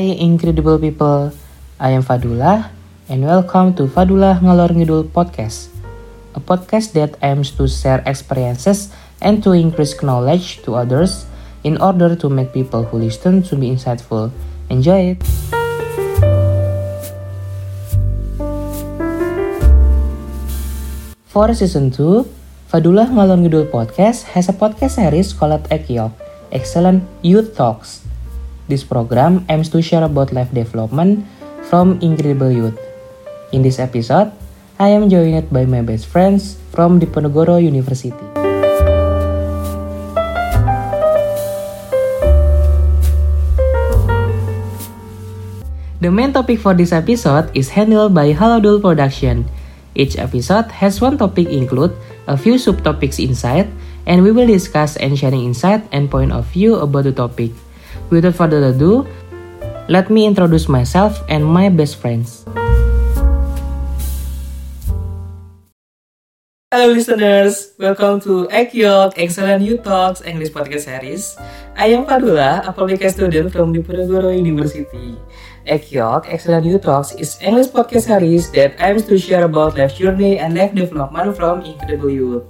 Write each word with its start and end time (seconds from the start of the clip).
Hai 0.00 0.16
incredible 0.16 0.80
people, 0.80 1.28
I 1.76 1.92
am 1.92 2.00
Fadullah 2.00 2.72
and 3.12 3.20
welcome 3.20 3.76
to 3.76 3.84
Fadullah 3.84 4.40
Ngalor 4.40 4.72
Ngidul 4.72 5.12
Podcast. 5.12 5.68
A 6.32 6.40
podcast 6.40 6.96
that 6.96 7.20
aims 7.20 7.52
to 7.60 7.68
share 7.68 8.00
experiences 8.08 8.88
and 9.20 9.44
to 9.44 9.52
increase 9.52 9.92
knowledge 10.00 10.64
to 10.64 10.72
others 10.72 11.28
in 11.68 11.76
order 11.84 12.16
to 12.16 12.32
make 12.32 12.48
people 12.56 12.88
who 12.88 12.96
listen 12.96 13.44
to 13.44 13.60
be 13.60 13.68
insightful. 13.68 14.32
Enjoy 14.72 15.12
it! 15.12 15.20
For 21.28 21.52
season 21.52 21.92
2, 21.92 22.72
Fadullah 22.72 23.04
Ngalor 23.12 23.44
Ngidul 23.44 23.68
Podcast 23.68 24.32
has 24.32 24.48
a 24.48 24.56
podcast 24.56 24.96
series 24.96 25.36
called 25.36 25.68
Ekyok, 25.68 26.16
Excellent 26.56 27.04
Youth 27.20 27.52
Talks. 27.52 28.08
This 28.70 28.86
program 28.86 29.42
aims 29.50 29.66
to 29.74 29.82
share 29.82 30.06
about 30.06 30.30
life 30.30 30.54
development 30.54 31.26
from 31.66 31.98
incredible 31.98 32.54
youth. 32.54 32.78
In 33.50 33.66
this 33.66 33.82
episode, 33.82 34.30
I 34.78 34.94
am 34.94 35.10
joined 35.10 35.50
by 35.50 35.66
my 35.66 35.82
best 35.82 36.06
friends 36.06 36.54
from 36.70 37.02
Diponegoro 37.02 37.58
University. 37.58 38.14
The 45.98 46.14
main 46.14 46.30
topic 46.30 46.62
for 46.62 46.70
this 46.70 46.94
episode 46.94 47.50
is 47.58 47.74
handled 47.74 48.14
by 48.14 48.30
Halodul 48.30 48.78
Production. 48.78 49.50
Each 49.98 50.14
episode 50.14 50.70
has 50.78 51.02
one 51.02 51.18
topic 51.18 51.50
include 51.50 51.90
a 52.30 52.38
few 52.38 52.54
subtopics 52.54 53.18
inside, 53.18 53.66
and 54.06 54.22
we 54.22 54.30
will 54.30 54.46
discuss 54.46 54.94
and 54.94 55.18
sharing 55.18 55.42
insight 55.42 55.82
and 55.90 56.06
point 56.06 56.30
of 56.30 56.46
view 56.54 56.78
about 56.78 57.10
the 57.10 57.12
topic. 57.12 57.50
Without 58.10 58.34
further 58.34 58.58
ado, 58.66 59.06
let 59.86 60.10
me 60.10 60.26
introduce 60.26 60.68
myself 60.68 61.22
and 61.30 61.46
my 61.46 61.70
best 61.70 61.94
friends. 61.94 62.42
Hello 66.74 66.90
listeners, 66.90 67.74
welcome 67.78 68.20
to 68.22 68.46
Ekyok 68.50 69.14
Excellent 69.14 69.62
Youth 69.62 69.82
Talks 69.82 70.22
English 70.22 70.50
Podcast 70.50 70.90
Series. 70.90 71.38
I 71.78 71.94
am 71.94 72.06
Fadula, 72.06 72.66
a 72.66 72.72
public 72.72 73.02
student 73.10 73.52
from 73.52 73.74
Diponegoro 73.74 74.34
University. 74.34 75.14
Ekyok 75.66 76.26
Excellent 76.26 76.66
Youth 76.66 76.82
Talks 76.82 77.14
is 77.14 77.38
English 77.42 77.70
podcast 77.70 78.10
series 78.10 78.50
that 78.58 78.74
aims 78.78 79.06
to 79.06 79.18
share 79.18 79.44
about 79.44 79.78
life 79.78 79.94
journey 79.94 80.38
and 80.38 80.58
life 80.58 80.74
development 80.74 81.36
from 81.36 81.62
incredible 81.62 82.10
youth. 82.10 82.42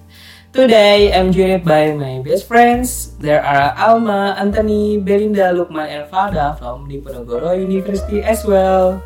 Today, 0.50 1.14
I'm 1.14 1.30
joined 1.30 1.62
by 1.62 1.94
my 1.94 2.18
best 2.26 2.50
friends. 2.50 3.14
There 3.22 3.38
are 3.38 3.70
Alma, 3.78 4.34
Anthony, 4.34 4.98
Belinda, 4.98 5.54
Lukman, 5.54 5.86
and 5.86 6.10
Fada 6.10 6.58
from 6.58 6.90
Diponegoro 6.90 7.54
University 7.54 8.18
as 8.18 8.42
well. 8.42 8.98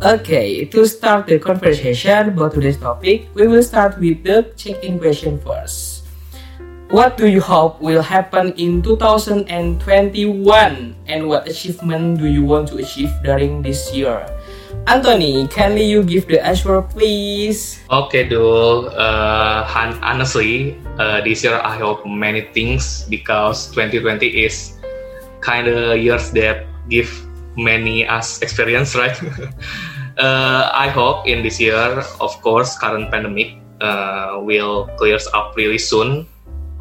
Okay, 0.00 0.64
to 0.64 0.88
start 0.88 1.28
the 1.28 1.36
conversation 1.36 2.32
about 2.32 2.56
today's 2.56 2.80
topic, 2.80 3.28
we 3.36 3.44
will 3.52 3.60
start 3.60 4.00
with 4.00 4.24
the 4.24 4.48
check-in 4.56 4.96
question 4.96 5.36
first. 5.44 6.08
What 6.88 7.20
do 7.20 7.28
you 7.28 7.44
hope 7.44 7.76
will 7.84 8.00
happen 8.00 8.56
in 8.56 8.80
2021 8.80 9.44
and 11.04 11.28
what 11.28 11.48
achievement 11.52 12.16
do 12.16 12.24
you 12.24 12.48
want 12.48 12.72
to 12.72 12.80
achieve 12.80 13.12
during 13.20 13.60
this 13.60 13.92
year? 13.92 14.24
Anthony, 14.86 15.46
kindly 15.46 15.86
you 15.86 16.02
give 16.02 16.26
the 16.26 16.42
answer 16.44 16.82
please? 16.82 17.78
Okay, 17.90 18.26
Dul. 18.28 18.90
Uh, 18.90 19.62
hon- 19.62 19.98
honestly, 20.02 20.76
uh, 20.98 21.20
this 21.22 21.44
year 21.44 21.60
I 21.62 21.78
hope 21.78 22.04
many 22.04 22.50
things 22.50 23.06
because 23.08 23.70
2020 23.70 24.26
is 24.42 24.78
kind 25.40 25.68
of 25.68 25.98
years 25.98 26.30
that 26.34 26.66
give 26.90 27.10
many 27.56 28.06
us 28.06 28.42
experience, 28.42 28.94
right? 28.98 29.14
uh, 30.18 30.70
I 30.74 30.88
hope 30.88 31.28
in 31.28 31.42
this 31.42 31.60
year, 31.60 32.02
of 32.20 32.34
course, 32.42 32.76
current 32.76 33.10
pandemic 33.10 33.62
uh, 33.80 34.42
will 34.42 34.90
clears 34.98 35.28
up 35.32 35.54
really 35.54 35.78
soon. 35.78 36.26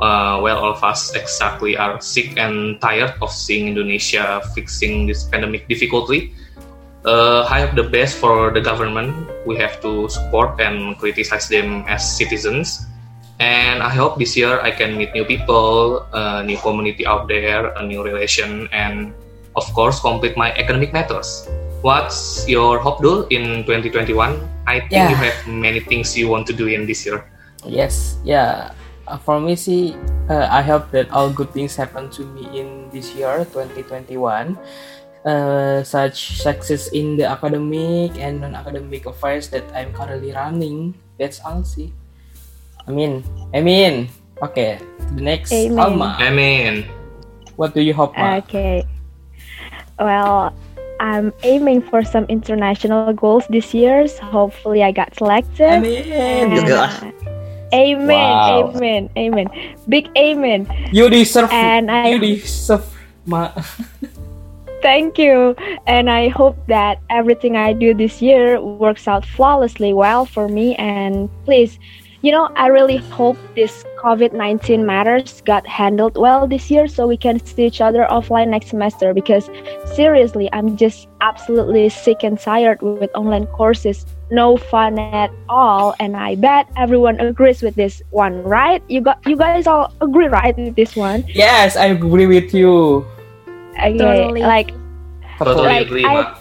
Uh, 0.02 0.42
well, 0.42 0.58
all 0.58 0.74
of 0.74 0.84
us 0.84 1.14
exactly 1.14 1.78
are 1.78 2.02
sick 2.02 2.34
and 2.38 2.81
tired 2.81 3.14
of 3.22 3.30
seeing 3.30 3.68
Indonesia 3.68 4.42
fixing 4.56 5.06
this 5.06 5.24
pandemic 5.26 5.68
difficultly. 5.68 6.34
Uh, 7.06 7.44
I 7.50 7.62
hope 7.62 7.76
the 7.76 7.90
best 7.90 8.18
for 8.18 8.52
the 8.54 8.62
government. 8.62 9.30
We 9.46 9.58
have 9.58 9.82
to 9.82 10.08
support 10.10 10.62
and 10.62 10.98
criticize 10.98 11.50
them 11.50 11.84
as 11.88 12.06
citizens. 12.06 12.86
And 13.42 13.82
I 13.82 13.90
hope 13.90 14.20
this 14.20 14.38
year 14.38 14.62
I 14.62 14.70
can 14.70 14.98
meet 14.98 15.14
new 15.14 15.26
people, 15.26 16.06
a 16.14 16.44
new 16.44 16.58
community 16.58 17.08
out 17.08 17.28
there, 17.28 17.74
a 17.74 17.82
new 17.82 18.04
relation, 18.04 18.70
and 18.72 19.14
of 19.56 19.66
course 19.74 20.00
complete 20.00 20.38
my 20.38 20.54
academic 20.54 20.94
matters. 20.94 21.50
What's 21.82 22.46
your 22.48 22.78
hope, 22.78 23.02
Dul, 23.02 23.26
in 23.34 23.66
2021? 23.66 24.38
I 24.70 24.86
think 24.86 24.92
Yeah. 24.94 25.10
you 25.10 25.18
have 25.18 25.34
many 25.50 25.82
things 25.82 26.14
you 26.14 26.30
want 26.30 26.46
to 26.48 26.54
do 26.54 26.70
in 26.70 26.86
this 26.86 27.02
year. 27.02 27.26
Yes, 27.66 28.22
yeah. 28.22 28.78
Uh, 29.10 29.18
for 29.18 29.42
me, 29.42 29.58
see, 29.58 29.98
uh, 30.30 30.46
I 30.54 30.62
hope 30.62 30.94
that 30.94 31.10
all 31.10 31.34
good 31.34 31.50
things 31.50 31.74
happen 31.74 32.14
to 32.14 32.22
me 32.22 32.46
in 32.54 32.94
this 32.94 33.18
year, 33.18 33.42
2021. 33.50 34.54
Uh, 35.22 35.84
such 35.86 36.42
success 36.42 36.90
in 36.98 37.14
the 37.16 37.30
academic 37.30 38.18
and 38.18 38.42
non-academic 38.42 39.06
affairs 39.06 39.50
that 39.54 39.62
I'm 39.78 39.94
currently 39.94 40.34
running. 40.34 40.98
That's 41.20 41.38
all, 41.46 41.62
see. 41.64 41.94
I 42.88 42.92
mean, 42.92 43.22
I 43.54 43.62
mean. 43.62 44.09
Okay, 44.42 44.82
the 45.14 45.22
next 45.22 45.54
Amen. 45.54 45.78
Alma. 45.78 46.18
mean, 46.34 46.90
What 47.56 47.76
do 47.78 47.82
you 47.86 47.94
hope, 47.94 48.18
Ma? 48.18 48.42
Okay. 48.42 48.82
Well, 50.02 50.50
I'm 50.98 51.30
aiming 51.46 51.86
for 51.86 52.02
some 52.02 52.26
international 52.26 53.14
goals 53.14 53.46
this 53.53 53.70
year. 53.74 54.09
So 54.09 54.26
hopefully, 54.26 54.82
I 54.82 54.90
got 54.90 55.14
selected. 55.14 55.86
Amen. 55.86 56.09
And, 56.09 56.58
Juga. 56.58 56.90
uh, 56.90 57.12
amen. 57.70 58.09
Wow. 58.09 58.74
Amen. 58.74 59.09
Amen. 59.14 59.48
Big 59.86 60.09
amen. 60.18 60.66
You 60.90 61.06
deserve. 61.14 61.53
And 61.53 61.94
I- 61.94 62.09
you 62.09 62.18
deserve, 62.18 62.90
Ma. 63.30 63.53
Thank 64.81 65.18
you. 65.18 65.56
And 65.86 66.09
I 66.09 66.30
hope 66.30 66.58
that 66.68 67.00
everything 67.09 67.56
I 67.56 67.74
do 67.74 67.94
this 67.94 68.22
year 68.22 68.59
works 68.59 69.08
out 69.08 69.25
flawlessly 69.25 69.94
well 69.94 70.25
for 70.25 70.47
me. 70.47 70.75
And 70.75 71.30
please, 71.46 71.78
you 72.24 72.31
know, 72.31 72.50
I 72.56 72.68
really 72.68 72.97
hope 72.97 73.38
this 73.56 73.84
COVID 74.00 74.34
19 74.34 74.86
matters 74.86 75.41
got 75.41 75.66
handled 75.68 76.18
well 76.18 76.47
this 76.47 76.70
year 76.72 76.88
so 76.88 77.08
we 77.08 77.18
can 77.18 77.44
see 77.46 77.66
each 77.66 77.81
other 77.81 78.08
offline 78.09 78.50
next 78.50 78.70
semester. 78.70 79.14
Because 79.14 79.50
seriously, 79.94 80.50
I'm 80.52 80.78
just 80.78 81.08
absolutely 81.22 81.90
sick 81.90 82.24
and 82.24 82.40
tired 82.40 82.81
with 82.81 83.09
online 83.16 83.46
courses. 83.47 84.06
No 84.31 84.58
fun 84.58 84.97
at 84.97 85.30
all. 85.50 85.94
And 86.00 86.16
I 86.16 86.36
bet 86.36 86.68
everyone 86.78 87.20
agrees 87.20 87.62
with 87.62 87.75
this 87.75 88.02
one, 88.09 88.41
right? 88.44 88.81
You 88.88 89.02
got 89.02 89.20
you 89.28 89.36
guys 89.38 89.68
all 89.68 89.94
agree, 90.02 90.28
right, 90.28 90.58
with 90.58 90.75
this 90.75 90.96
one? 90.96 91.25
yes, 91.28 91.75
I 91.75 91.86
agree 91.86 92.25
with 92.25 92.53
you. 92.53 93.06
Okay, 93.78 93.98
Totally. 93.98 94.42
like 94.42 94.72
Totally 95.38 95.66
Like, 95.68 95.86
agree, 95.88 96.06
I- 96.06 96.38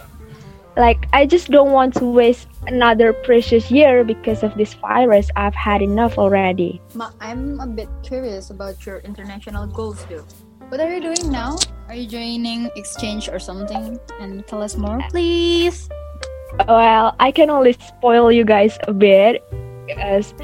like 0.76 1.06
I 1.12 1.26
just 1.26 1.50
don't 1.50 1.72
want 1.72 1.94
to 1.94 2.04
waste 2.04 2.48
another 2.66 3.12
precious 3.12 3.70
year 3.70 4.04
because 4.04 4.42
of 4.42 4.54
this 4.56 4.74
virus. 4.74 5.30
I've 5.36 5.54
had 5.54 5.80
enough 5.82 6.18
already. 6.18 6.80
Ma, 6.94 7.10
I'm 7.20 7.60
a 7.60 7.66
bit 7.66 7.88
curious 8.02 8.50
about 8.50 8.84
your 8.84 8.98
international 9.00 9.66
goals, 9.66 10.04
though. 10.08 10.24
What 10.68 10.78
are 10.80 10.92
you 10.92 11.00
doing 11.00 11.32
now? 11.32 11.56
Are 11.88 11.94
you 11.94 12.06
joining 12.06 12.70
exchange 12.76 13.28
or 13.28 13.38
something? 13.40 13.98
And 14.20 14.46
tell 14.46 14.62
us 14.62 14.76
more, 14.76 15.00
please. 15.10 15.88
Well, 16.68 17.16
I 17.18 17.32
can 17.32 17.50
only 17.50 17.72
spoil 17.72 18.30
you 18.30 18.44
guys 18.44 18.78
a 18.86 18.92
bit 18.92 19.42
because 19.86 20.34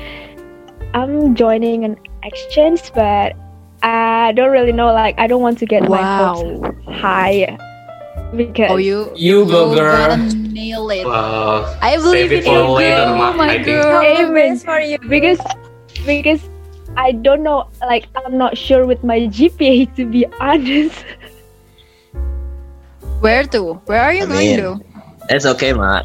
I'm 0.94 1.34
joining 1.36 1.84
an 1.84 1.96
exchange, 2.24 2.90
but 2.94 3.36
I 3.82 4.32
don't 4.32 4.50
really 4.50 4.72
know. 4.72 4.92
Like, 4.92 5.14
I 5.18 5.26
don't 5.26 5.42
want 5.42 5.58
to 5.58 5.66
get 5.66 5.88
my 5.88 6.02
hopes 6.02 6.76
high 6.88 7.58
because 8.34 8.70
Oh, 8.70 8.76
you 8.76 9.12
You 9.14 9.44
go, 9.46 9.74
girl. 9.74 9.92
gotta 9.92 10.36
nail 10.52 10.88
it. 10.90 11.06
Wow. 11.06 11.76
I 11.82 11.96
believe 11.96 12.30
Save 12.30 12.32
it 12.32 12.38
in 12.38 12.44
for 12.44 12.62
you, 12.62 12.68
later, 12.70 12.96
girl. 13.06 13.16
Ma, 13.16 13.30
Oh 13.30 13.36
my 13.36 13.46
I 13.46 13.54
think. 13.62 13.66
girl. 13.66 14.02
Amen. 14.02 14.58
for 14.58 14.80
you. 14.80 14.98
because 15.08 15.38
because 16.04 16.40
I 16.96 17.12
don't 17.12 17.42
know. 17.42 17.68
Like, 17.82 18.06
I'm 18.16 18.38
not 18.38 18.56
sure 18.56 18.86
with 18.86 19.04
my 19.04 19.20
GPA 19.28 19.94
to 19.96 20.06
be 20.06 20.24
honest. 20.40 21.04
Where 23.20 23.44
to? 23.44 23.74
Where 23.86 24.02
are 24.02 24.12
you 24.12 24.24
I 24.24 24.26
going 24.26 24.38
mean, 24.48 24.56
to? 24.58 24.80
It's 25.30 25.46
okay, 25.46 25.72
Mak. 25.72 26.04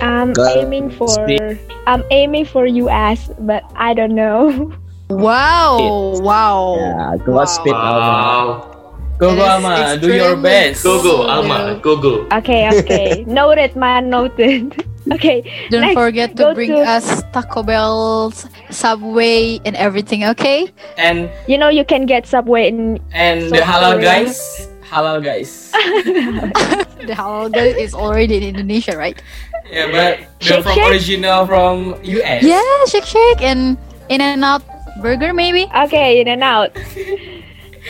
I'm 0.00 0.32
Go 0.32 0.46
aiming 0.46 0.90
for 0.90 1.08
speak. 1.26 1.42
I'm 1.86 2.02
aiming 2.10 2.44
for 2.44 2.66
US, 2.66 3.30
but 3.40 3.62
I 3.76 3.94
don't 3.94 4.14
know. 4.14 4.72
Wow! 5.10 6.20
Wow! 6.20 6.76
Yeah, 6.76 7.16
go 7.24 7.44
speed, 7.46 7.72
Alma. 7.72 7.98
Wow. 7.98 8.74
Go, 9.18 9.34
go, 9.34 9.42
Alma. 9.42 9.96
Do 9.96 10.12
your 10.14 10.36
best. 10.36 10.84
Go, 10.84 11.02
go, 11.02 11.16
Cool. 11.24 11.26
Alma. 11.26 11.80
Go, 11.82 11.96
go. 11.96 12.28
Okay, 12.36 12.68
okay. 12.80 13.24
noted, 13.26 13.74
man. 13.74 14.10
Noted. 14.10 14.84
okay. 15.12 15.40
Don't 15.70 15.80
Next, 15.80 15.94
forget 15.96 16.36
to 16.36 16.52
bring 16.54 16.70
to- 16.70 16.84
us 16.84 17.22
Taco 17.32 17.62
Bell, 17.62 18.30
Subway, 18.70 19.58
and 19.64 19.74
everything. 19.76 20.24
Okay? 20.36 20.68
And 20.98 21.30
You 21.48 21.56
know 21.56 21.68
you 21.68 21.84
can 21.84 22.04
get 22.06 22.26
Subway 22.26 22.68
in 22.68 23.00
and 23.10 23.48
So 23.48 23.56
the 23.56 23.64
halal 23.64 23.96
sorry. 23.98 24.02
guys, 24.04 24.68
halal 24.84 25.24
guys. 25.24 25.72
the 27.08 27.14
halal 27.16 27.50
guy 27.50 27.72
is 27.80 27.94
already 27.94 28.36
in 28.36 28.42
Indonesia, 28.54 28.92
right? 28.96 29.16
yeah, 29.72 29.86
but 29.88 30.20
they're 30.44 30.60
Shake 30.60 30.62
from 30.64 30.74
Shack? 30.76 30.90
original 30.92 31.46
from 31.48 31.96
US. 32.04 32.42
Yeah, 32.44 32.60
Shake 32.86 33.04
Shack 33.08 33.40
and 33.40 33.76
In 34.08 34.20
and 34.22 34.40
Out 34.44 34.62
Burger 35.00 35.32
maybe. 35.32 35.66
Okay, 35.86 36.20
in 36.20 36.28
and 36.28 36.42
out. 36.42 36.76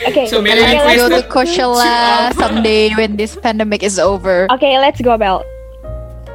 Okay. 0.07 0.27
So 0.27 0.41
maybe 0.41 0.61
okay, 0.63 0.79
we 0.79 0.95
let's 0.95 1.01
Let's 1.01 1.01
go 1.01 1.09
to 1.09 1.21
go 1.27 1.33
Coachella 1.33 2.33
someday 2.39 2.93
when 2.95 3.17
this 3.17 3.35
pandemic 3.35 3.83
is 3.83 3.99
over. 3.99 4.47
Okay, 4.51 4.79
let's 4.79 5.01
go, 5.01 5.17
Bel. 5.17 5.43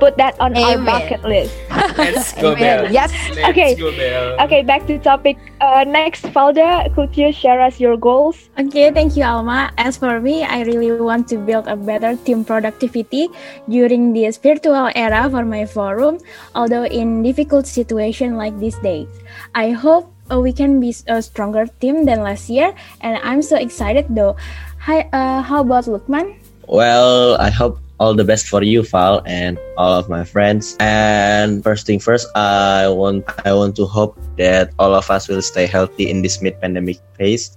Put 0.02 0.18
that 0.18 0.34
on 0.40 0.52
our 0.58 0.74
Amen. 0.74 0.84
bucket 0.84 1.22
list. 1.22 1.54
Let's 1.96 2.34
go, 2.34 2.52
Amen. 2.52 2.90
Bel. 2.90 2.92
Yes. 2.92 3.08
Let's 3.30 3.48
Okay. 3.54 3.74
go, 3.78 3.88
Bel. 3.94 4.36
Okay, 4.44 4.60
back 4.62 4.84
to 4.90 4.98
topic. 4.98 5.38
Uh, 5.62 5.84
next, 5.86 6.26
Valda, 6.34 6.92
could 6.94 7.16
you 7.16 7.32
share 7.32 7.60
us 7.62 7.78
your 7.80 7.96
goals? 7.96 8.50
Okay, 8.58 8.90
thank 8.90 9.16
you, 9.16 9.24
Alma. 9.24 9.70
As 9.78 9.96
for 9.96 10.20
me, 10.20 10.42
I 10.44 10.62
really 10.66 10.90
want 10.92 11.28
to 11.28 11.38
build 11.38 11.68
a 11.68 11.76
better 11.76 12.16
team 12.26 12.44
productivity 12.44 13.28
during 13.70 14.12
this 14.12 14.36
virtual 14.36 14.90
era 14.94 15.30
for 15.30 15.44
my 15.46 15.64
forum, 15.64 16.18
although 16.54 16.84
in 16.84 17.22
difficult 17.22 17.64
situation 17.66 18.36
like 18.36 18.58
these 18.58 18.76
days. 18.84 19.08
I 19.54 19.70
hope 19.70 20.10
uh, 20.30 20.40
we 20.40 20.52
can 20.52 20.80
be 20.80 20.94
a 21.08 21.22
stronger 21.22 21.66
team 21.80 22.04
than 22.04 22.22
last 22.22 22.48
year, 22.48 22.74
and 23.00 23.18
I'm 23.22 23.42
so 23.42 23.56
excited 23.56 24.06
though. 24.08 24.36
Hi, 24.80 25.08
uh, 25.12 25.42
how 25.42 25.60
about 25.60 25.84
Lukman? 25.84 26.36
Well, 26.68 27.36
I 27.40 27.50
hope 27.50 27.80
all 28.00 28.14
the 28.14 28.24
best 28.24 28.48
for 28.48 28.62
you, 28.62 28.82
Val, 28.82 29.22
and 29.26 29.58
all 29.76 29.94
of 29.94 30.08
my 30.08 30.24
friends. 30.24 30.76
And 30.80 31.62
first 31.62 31.86
thing 31.86 32.00
first, 32.00 32.28
I 32.34 32.88
want 32.88 33.24
I 33.44 33.52
want 33.52 33.76
to 33.76 33.86
hope 33.86 34.18
that 34.36 34.72
all 34.78 34.94
of 34.94 35.10
us 35.10 35.28
will 35.28 35.42
stay 35.42 35.66
healthy 35.66 36.10
in 36.10 36.22
this 36.22 36.42
mid-pandemic 36.42 36.98
phase. 37.16 37.56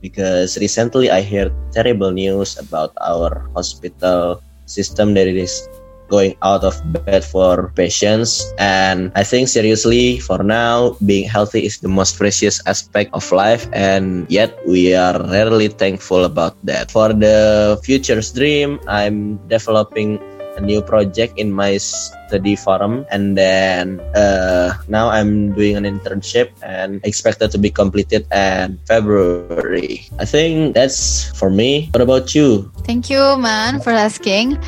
Because 0.00 0.54
recently 0.58 1.10
I 1.10 1.22
heard 1.22 1.50
terrible 1.74 2.14
news 2.14 2.54
about 2.58 2.94
our 3.02 3.50
hospital 3.54 4.42
system 4.66 5.14
that 5.14 5.26
it 5.26 5.34
is 5.34 5.66
going 6.08 6.36
out 6.42 6.64
of 6.64 6.74
bed 7.04 7.24
for 7.24 7.72
patients 7.76 8.52
and 8.58 9.12
i 9.14 9.22
think 9.22 9.48
seriously 9.48 10.18
for 10.18 10.42
now 10.42 10.96
being 11.04 11.28
healthy 11.28 11.64
is 11.64 11.78
the 11.78 11.88
most 11.88 12.16
precious 12.16 12.60
aspect 12.66 13.10
of 13.12 13.24
life. 13.32 13.68
And 13.72 14.26
yet 14.30 14.58
we 14.66 14.94
are 14.94 15.18
rarely 15.28 15.68
thankful 15.68 16.24
about 16.24 16.56
that. 16.64 16.90
For 16.90 17.12
the 17.12 17.78
future's 17.84 18.32
dream 18.32 18.80
i'm 18.88 19.36
developing 19.48 20.18
a 20.56 20.60
new 20.60 20.82
project 20.82 21.38
in 21.38 21.52
my 21.52 21.78
study 21.78 22.56
forum. 22.56 23.06
And 23.10 23.38
then 23.38 24.00
uh, 24.18 24.74
now 24.88 25.08
i'm 25.08 25.54
doing 25.54 25.76
an 25.76 25.84
internship 25.84 26.50
and 26.62 27.00
expected 27.04 27.50
to 27.52 27.58
be 27.58 27.70
completed 27.70 28.26
in 28.32 28.78
february. 28.86 30.08
I 30.18 30.24
think 30.24 30.74
that's 30.74 31.30
for 31.38 31.50
me. 31.50 31.88
What 31.94 32.02
about 32.02 32.34
you? 32.34 32.70
Thank 32.82 33.08
you, 33.08 33.38
man, 33.38 33.80
for 33.80 33.90
asking. 33.90 34.58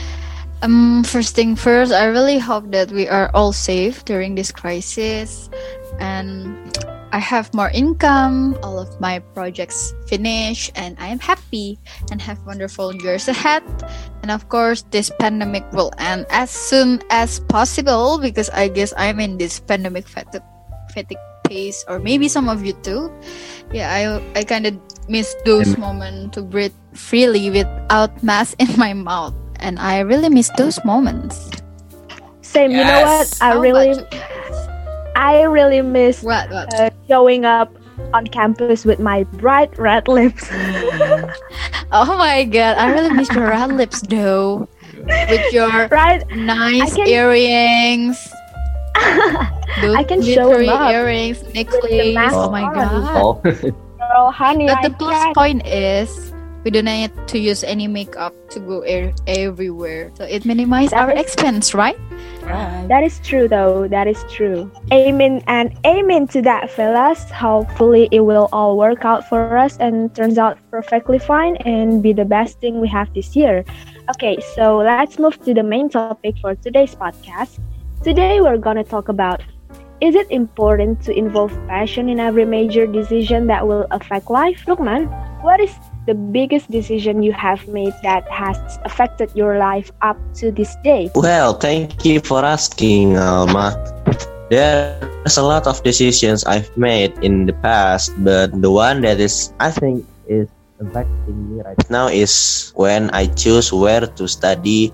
Um, 0.63 1.05
first 1.05 1.35
thing 1.35 1.57
first, 1.57 1.93
I 1.93 2.05
really 2.05 2.39
hope 2.39 2.71
that 2.73 2.93
we 2.93 3.09
are 3.09 3.31
all 3.33 3.53
safe 3.53 4.05
during 4.05 4.35
this 4.35 4.53
crisis, 4.53 5.49
and 5.99 6.53
I 7.13 7.19
have 7.19 7.49
more 7.55 7.71
income. 7.73 8.61
All 8.63 8.79
of 8.79 8.93
my 9.01 9.21
projects 9.33 9.95
finish, 10.07 10.71
and 10.77 11.01
I 11.01 11.09
am 11.09 11.19
happy 11.19 11.81
and 12.13 12.21
have 12.21 12.45
wonderful 12.45 12.95
years 12.95 13.27
ahead. 13.27 13.65
And 14.21 14.31
of 14.31 14.53
course, 14.53 14.85
this 14.93 15.11
pandemic 15.19 15.65
will 15.73 15.93
end 15.97 16.27
as 16.29 16.51
soon 16.51 17.01
as 17.09 17.41
possible 17.49 18.21
because 18.21 18.51
I 18.51 18.69
guess 18.69 18.93
I'm 19.01 19.19
in 19.19 19.39
this 19.39 19.61
pandemic 19.61 20.07
fatigue, 20.07 20.45
fatigue 20.93 21.25
phase, 21.49 21.85
or 21.89 21.99
maybe 21.99 22.29
some 22.29 22.53
of 22.53 22.65
you 22.65 22.77
too. 22.85 23.09
Yeah, 23.73 23.89
I 23.89 24.21
I 24.39 24.45
kind 24.45 24.69
of 24.69 24.77
miss 25.09 25.35
those 25.49 25.73
moments 25.81 26.37
to 26.37 26.45
breathe 26.45 26.77
freely 26.93 27.49
without 27.51 28.13
mask 28.23 28.61
in 28.61 28.71
my 28.77 28.93
mouth, 28.93 29.35
and 29.61 29.79
I 29.79 30.01
really 30.01 30.29
miss 30.29 30.51
those 30.57 30.83
moments. 30.85 31.51
Same. 32.43 32.71
You 32.73 32.85
know 32.85 33.03
what? 33.03 33.39
I 33.41 33.53
How 33.53 33.61
really, 33.61 33.93
about 33.93 34.13
you? 34.13 34.21
I 35.17 35.43
really 35.43 35.83
miss 35.83 36.23
What? 36.23 36.51
What? 36.51 36.75
uh, 36.75 36.91
showing 37.09 37.45
up 37.45 37.71
on 38.15 38.27
campus 38.27 38.85
with 38.85 38.99
my 38.99 39.25
bright 39.39 39.77
red 39.79 40.09
lips. 40.09 40.49
Oh 41.93 42.17
my 42.17 42.45
god, 42.45 42.79
I 42.79 42.93
really 42.95 43.11
miss 43.11 43.29
your 43.35 43.49
red 43.51 43.73
lips 43.73 44.01
though, 44.03 44.69
with 44.95 45.53
your 45.53 45.89
right? 45.91 46.23
nice 46.31 46.95
can- 46.95 47.09
earrings. 47.09 48.15
I 48.95 50.05
can 50.07 50.23
show 50.23 50.55
glittery 50.55 50.69
up 50.69 50.91
earrings, 50.93 51.43
necklace. 51.53 52.15
mask 52.15 52.35
Oh 52.37 52.49
my 52.49 52.63
god! 52.73 53.11
oh 53.19 53.41
Girl, 53.43 54.31
honey, 54.31 54.67
But 54.71 54.79
I 54.79 54.89
the 54.89 54.95
plus 54.95 55.19
tried. 55.21 55.35
point 55.35 55.67
is 55.67 56.33
we 56.65 56.71
don't 56.71 56.85
need 56.85 57.11
to 57.29 57.39
use 57.39 57.65
any 57.65 57.89
makeup 57.89 58.35
to 58.51 58.61
go 58.61 58.81
air 58.81 59.13
everywhere, 59.27 60.11
so 60.15 60.25
it 60.25 60.45
minimizes 60.45 60.93
our 60.93 61.11
expense, 61.11 61.75
right? 61.75 61.97
Right. 62.43 62.87
That 62.89 63.05
is 63.05 63.21
true, 63.21 63.49
though. 63.49 63.89
That 63.89 64.07
is 64.07 64.23
true. 64.31 64.71
Amen 64.93 65.43
and 65.47 65.73
amen 65.87 66.29
to 66.29 66.43
that, 66.43 66.71
fellas. 66.71 67.31
Hopefully, 67.31 68.09
it 68.13 68.21
will 68.21 68.49
all 68.53 68.77
work 68.77 69.05
out 69.05 69.29
for 69.29 69.57
us 69.57 69.77
and 69.79 70.15
turns 70.15 70.37
out 70.37 70.59
perfectly 70.71 71.19
fine 71.19 71.57
and 71.65 72.03
be 72.03 72.13
the 72.13 72.25
best 72.25 72.61
thing 72.61 72.81
we 72.81 72.89
have 72.89 73.13
this 73.15 73.35
year. 73.35 73.65
Okay, 74.11 74.37
so 74.55 74.79
let's 74.79 75.19
move 75.19 75.41
to 75.45 75.55
the 75.55 75.63
main 75.63 75.89
topic 75.89 76.37
for 76.41 76.55
today's 76.55 76.95
podcast. 76.95 77.59
Today, 78.03 78.41
we're 78.41 78.59
gonna 78.59 78.85
talk 78.85 79.09
about 79.09 79.43
is 80.01 80.15
it 80.15 80.31
important 80.31 81.03
to 81.03 81.13
involve 81.13 81.53
passion 81.69 82.09
in 82.09 82.19
every 82.19 82.47
major 82.47 82.87
decision 82.87 83.47
that 83.49 83.69
will 83.69 83.87
affect 83.91 84.31
life? 84.31 84.65
Look, 84.67 84.81
man, 84.81 85.05
what 85.43 85.61
is 85.61 85.77
the 86.11 86.19
biggest 86.35 86.67
decision 86.75 87.23
you 87.23 87.31
have 87.31 87.63
made 87.71 87.95
that 88.03 88.27
has 88.27 88.59
affected 88.83 89.31
your 89.39 89.63
life 89.63 89.95
up 90.03 90.19
to 90.35 90.51
this 90.51 90.75
day? 90.83 91.07
Well, 91.15 91.55
thank 91.55 92.03
you 92.03 92.19
for 92.19 92.43
asking, 92.43 93.15
uh, 93.15 93.47
Alma. 93.47 93.79
There's 94.51 95.39
a 95.39 95.47
lot 95.47 95.71
of 95.71 95.79
decisions 95.87 96.43
I've 96.43 96.67
made 96.75 97.15
in 97.23 97.47
the 97.47 97.55
past, 97.63 98.11
but 98.27 98.51
the 98.51 98.75
one 98.75 99.07
that 99.07 99.23
is, 99.23 99.55
I 99.63 99.71
think, 99.71 100.03
is 100.27 100.51
affecting 100.83 101.39
me 101.47 101.63
right 101.63 101.79
now 101.87 102.11
is 102.11 102.75
when 102.75 103.15
I 103.15 103.31
choose 103.31 103.71
where 103.71 104.11
to 104.11 104.27
study 104.27 104.91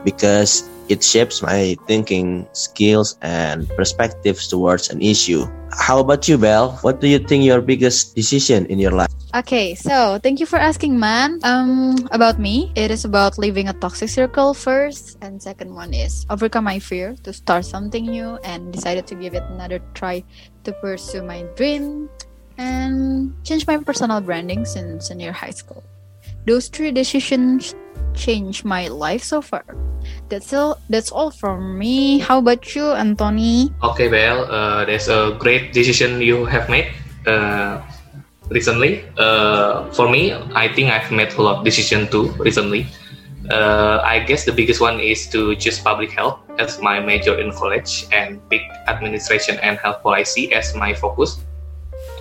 because 0.00 0.64
it 0.88 1.04
shapes 1.04 1.44
my 1.44 1.76
thinking 1.84 2.48
skills 2.56 3.20
and 3.20 3.68
perspectives 3.76 4.48
towards 4.48 4.88
an 4.88 5.04
issue. 5.04 5.44
How 5.76 6.00
about 6.00 6.24
you, 6.24 6.40
Belle? 6.40 6.80
What 6.80 7.04
do 7.04 7.06
you 7.12 7.20
think 7.20 7.44
your 7.44 7.60
biggest 7.60 8.16
decision 8.16 8.64
in 8.72 8.80
your 8.80 8.96
life? 8.96 9.07
Okay, 9.34 9.74
so 9.74 10.18
thank 10.22 10.40
you 10.40 10.46
for 10.46 10.56
asking, 10.56 10.98
man. 10.98 11.38
Um, 11.44 12.08
about 12.12 12.40
me, 12.40 12.72
it 12.74 12.90
is 12.90 13.04
about 13.04 13.36
leaving 13.36 13.68
a 13.68 13.76
toxic 13.76 14.08
circle 14.08 14.54
first, 14.54 15.18
and 15.20 15.36
second 15.36 15.74
one 15.74 15.92
is 15.92 16.24
overcome 16.30 16.64
my 16.64 16.78
fear 16.78 17.14
to 17.28 17.32
start 17.32 17.66
something 17.66 18.08
new 18.08 18.40
and 18.40 18.72
decided 18.72 19.06
to 19.08 19.14
give 19.14 19.34
it 19.34 19.44
another 19.52 19.84
try 19.92 20.24
to 20.64 20.72
pursue 20.80 21.20
my 21.20 21.44
dream 21.60 22.08
and 22.56 23.36
change 23.44 23.66
my 23.66 23.76
personal 23.76 24.22
branding 24.22 24.64
since 24.64 25.08
senior 25.08 25.32
high 25.32 25.52
school. 25.52 25.84
Those 26.46 26.68
three 26.68 26.90
decisions 26.90 27.76
changed 28.16 28.64
my 28.64 28.88
life 28.88 29.22
so 29.22 29.44
far. 29.44 29.64
That's 30.32 30.56
all. 30.56 30.80
That's 30.88 31.12
all 31.12 31.30
from 31.30 31.76
me. 31.76 32.16
How 32.16 32.40
about 32.40 32.72
you, 32.72 32.96
Anthony? 32.96 33.76
Okay, 33.84 34.08
Belle, 34.08 34.48
uh, 34.48 34.88
there's 34.88 35.12
a 35.12 35.36
great 35.36 35.76
decision 35.76 36.24
you 36.24 36.48
have 36.48 36.72
made 36.72 36.88
uh, 37.28 37.84
recently. 38.50 39.04
Uh, 39.16 39.90
for 39.92 40.08
me, 40.08 40.32
I 40.54 40.72
think 40.72 40.90
I've 40.90 41.10
made 41.10 41.32
a 41.34 41.42
lot 41.42 41.58
of 41.58 41.64
decision 41.64 42.08
too 42.08 42.32
recently. 42.38 42.86
Uh, 43.50 44.00
I 44.04 44.20
guess 44.20 44.44
the 44.44 44.52
biggest 44.52 44.80
one 44.80 45.00
is 45.00 45.26
to 45.28 45.56
choose 45.56 45.78
public 45.78 46.12
health 46.12 46.40
as 46.58 46.80
my 46.80 47.00
major 47.00 47.38
in 47.38 47.52
college 47.52 48.04
and 48.12 48.40
pick 48.50 48.60
administration 48.88 49.58
and 49.60 49.78
health 49.78 50.02
policy 50.02 50.52
as 50.52 50.74
my 50.74 50.92
focus. 50.92 51.40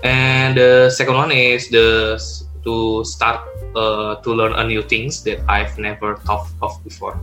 And 0.03 0.57
the 0.57 0.89
second 0.89 1.15
one 1.15 1.31
is 1.31 1.69
the 1.69 2.21
to 2.63 3.03
start 3.03 3.41
uh, 3.75 4.15
to 4.23 4.29
learn 4.33 4.53
a 4.53 4.63
new 4.63 4.81
things 4.81 5.23
that 5.23 5.39
I've 5.47 5.77
never 5.77 6.15
thought 6.27 6.47
of 6.61 6.83
before. 6.83 7.19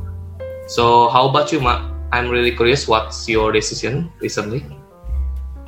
So 0.67 1.09
how 1.09 1.29
about 1.29 1.53
you, 1.53 1.61
Ma? 1.61 1.91
I'm 2.13 2.29
really 2.29 2.55
curious. 2.55 2.89
What's 2.89 3.29
your 3.29 3.53
decision 3.53 4.13
recently? 4.21 4.65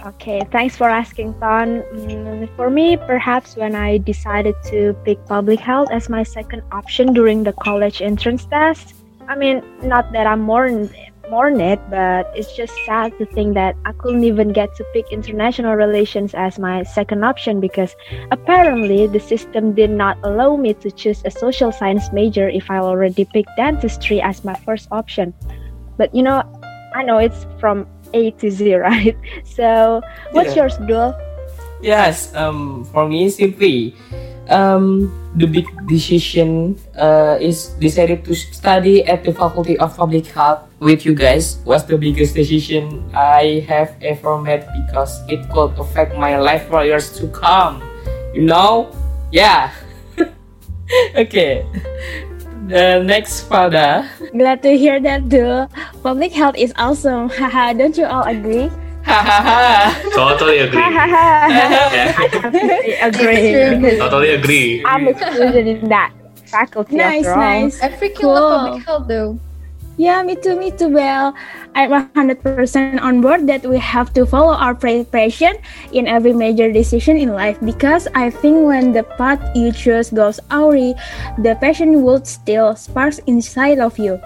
Okay, 0.06 0.40
thanks 0.52 0.76
for 0.76 0.88
asking, 0.88 1.34
Ton. 1.40 1.82
Mm, 1.90 2.46
for 2.54 2.70
me, 2.70 2.96
perhaps 2.96 3.56
when 3.56 3.75
I 3.75 3.98
decided 3.98 4.54
to 4.70 4.94
pick 5.04 5.18
public 5.26 5.58
health 5.58 5.90
as 5.90 6.08
my 6.08 6.22
second 6.22 6.62
option 6.70 7.12
during 7.12 7.42
the 7.42 7.52
college 7.52 8.00
entrance 8.00 8.46
test, 8.46 8.94
I 9.26 9.34
mean, 9.34 9.64
not 9.82 10.12
that 10.12 10.28
I'm 10.28 10.42
mourn 10.42 10.88
mourn 11.28 11.60
it, 11.60 11.80
but 11.90 12.30
it's 12.36 12.54
just 12.54 12.72
sad 12.86 13.18
to 13.18 13.26
think 13.26 13.54
that 13.54 13.75
I 13.84 13.90
couldn't 13.98 14.22
even 14.22 14.52
get 14.52 14.76
to 14.76 14.84
pick 14.94 15.10
international 15.10 15.75
relations 15.75 16.34
as 16.34 16.56
my 16.56 16.84
second 16.84 17.25
option 17.25 17.58
because 17.58 17.90
apparently 18.30 19.08
the 19.08 19.18
system 19.18 19.75
did 19.75 19.90
not 19.90 20.18
allow 20.22 20.54
me 20.54 20.75
to 20.75 20.90
choose 20.92 21.22
a 21.25 21.32
social 21.32 21.72
science 21.72 22.12
major 22.12 22.48
if 22.48 22.70
I 22.70 22.78
already 22.78 23.25
picked 23.25 23.50
dentistry 23.56 24.22
as 24.22 24.44
my 24.44 24.54
first 24.62 24.86
option. 24.92 25.34
But 25.96 26.14
you 26.14 26.22
know, 26.22 26.46
I 26.94 27.02
know 27.02 27.18
it's 27.18 27.44
from 27.58 27.88
A 28.16 28.30
to 28.40 28.50
Z, 28.50 28.75
right? 28.80 29.16
So, 29.44 30.00
what's 30.32 30.56
Yeah. 30.56 30.64
yours, 30.64 30.80
Dul? 30.88 31.12
Yes, 31.85 32.32
um, 32.35 32.88
for 32.88 33.04
me, 33.04 33.28
simply, 33.28 33.92
um, 34.49 35.12
the 35.37 35.44
big 35.46 35.68
decision 35.87 36.80
uh, 36.96 37.37
is 37.37 37.76
decided 37.76 38.25
to 38.25 38.35
study 38.35 39.04
at 39.04 39.25
the 39.25 39.32
Faculty 39.32 39.76
of 39.76 39.92
Public 39.96 40.25
Health 40.26 40.64
with 40.80 41.04
you 41.04 41.12
guys 41.14 41.61
was 41.68 41.85
the 41.85 41.99
biggest 42.00 42.35
decision 42.35 43.04
I 43.12 43.64
have 43.68 43.92
ever 44.00 44.40
made 44.40 44.64
because 44.87 45.20
it 45.28 45.44
could 45.52 45.76
affect 45.76 46.16
my 46.16 46.38
life 46.40 46.64
for 46.73 46.85
years 46.85 47.12
to 47.20 47.28
come. 47.28 47.85
You 48.32 48.49
know? 48.49 48.88
Yeah. 49.32 49.73
okay. 51.16 51.64
The 52.66 52.99
next 53.04 53.49
Pada. 53.49 54.08
Glad 54.35 54.62
to 54.62 54.76
hear 54.76 54.99
that 55.00 55.30
too. 55.30 55.68
Public 56.02 56.32
health 56.32 56.56
is 56.58 56.73
awesome. 56.76 57.28
Haha, 57.38 57.73
don't 57.75 57.96
you 57.96 58.06
all 58.06 58.25
agree? 58.26 58.68
Hahaha. 59.06 59.94
Totally 60.14 60.58
agree. 60.66 60.82
totally 60.82 61.06
agree. 62.99 63.99
totally 63.99 64.30
agree. 64.35 64.82
I'm 64.85 65.06
a 65.06 65.14
student 65.14 65.68
in 65.68 65.88
that 65.88 66.11
faculty. 66.50 66.96
nice, 66.96 67.25
after 67.26 67.38
all. 67.38 67.40
nice. 67.62 67.80
I 67.82 67.88
freaking 67.94 68.20
Cool. 68.20 68.35
love 68.35 68.66
public 68.66 68.85
health 68.87 69.06
though. 69.06 69.38
Yeah, 69.96 70.22
me 70.22 70.36
too, 70.36 70.60
me 70.60 70.70
too, 70.70 70.88
Well, 70.92 71.32
I'm 71.74 71.90
100% 71.90 73.00
on 73.00 73.20
board 73.22 73.46
that 73.48 73.64
we 73.64 73.78
have 73.78 74.12
to 74.12 74.26
follow 74.26 74.52
our 74.52 74.74
passion 74.74 75.56
in 75.92 76.06
every 76.06 76.34
major 76.34 76.70
decision 76.70 77.16
in 77.16 77.32
life 77.32 77.56
because 77.64 78.06
I 78.14 78.28
think 78.28 78.66
when 78.66 78.92
the 78.92 79.04
path 79.16 79.40
you 79.56 79.72
choose 79.72 80.10
goes 80.10 80.38
awry, 80.50 80.92
the 81.38 81.56
passion 81.56 82.04
would 82.04 82.26
still 82.26 82.76
sparks 82.76 83.20
inside 83.24 83.78
of 83.78 83.98
you. 83.98 84.20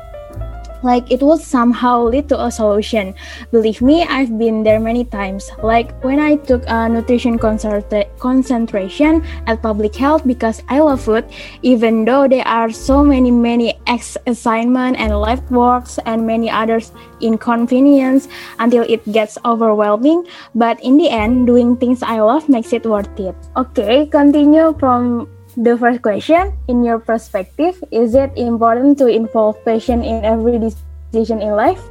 Like 0.82 1.10
it 1.10 1.22
would 1.22 1.40
somehow 1.40 2.02
lead 2.04 2.28
to 2.30 2.40
a 2.40 2.50
solution. 2.50 3.14
Believe 3.50 3.82
me, 3.82 4.04
I've 4.04 4.38
been 4.38 4.62
there 4.62 4.80
many 4.80 5.04
times. 5.04 5.50
Like 5.62 5.92
when 6.04 6.18
I 6.18 6.36
took 6.36 6.64
a 6.66 6.88
nutrition 6.88 7.38
concentra- 7.38 8.08
concentration 8.18 9.24
at 9.46 9.62
public 9.62 9.94
health 9.94 10.26
because 10.26 10.62
I 10.68 10.80
love 10.80 11.00
food, 11.00 11.24
even 11.62 12.04
though 12.04 12.28
there 12.28 12.46
are 12.46 12.70
so 12.70 13.02
many 13.02 13.30
many 13.30 13.78
ex 13.86 14.16
assignment 14.26 14.96
and 14.98 15.18
life 15.18 15.42
works 15.50 15.98
and 16.06 16.26
many 16.26 16.50
others 16.50 16.92
inconvenience 17.20 18.28
until 18.58 18.84
it 18.88 19.00
gets 19.12 19.38
overwhelming 19.44 20.24
but 20.54 20.80
in 20.82 20.96
the 20.96 21.08
end 21.08 21.46
doing 21.46 21.76
things 21.76 22.02
i 22.02 22.20
love 22.20 22.48
makes 22.48 22.72
it 22.72 22.84
worth 22.86 23.08
it 23.18 23.34
okay 23.56 24.06
continue 24.06 24.74
from 24.78 25.28
the 25.56 25.76
first 25.76 26.02
question 26.02 26.52
in 26.68 26.84
your 26.84 26.98
perspective 26.98 27.82
is 27.90 28.14
it 28.14 28.30
important 28.36 28.98
to 28.98 29.06
involve 29.06 29.56
passion 29.64 30.02
in 30.02 30.24
every 30.24 30.58
decision 30.58 31.40
in 31.40 31.56
life 31.56 31.82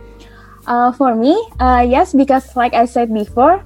uh, 0.68 0.92
for 0.92 1.16
me 1.16 1.36
uh, 1.60 1.86
yes 1.88 2.14
because 2.14 2.56
like 2.56 2.74
i 2.74 2.86
said 2.86 3.14
before 3.14 3.64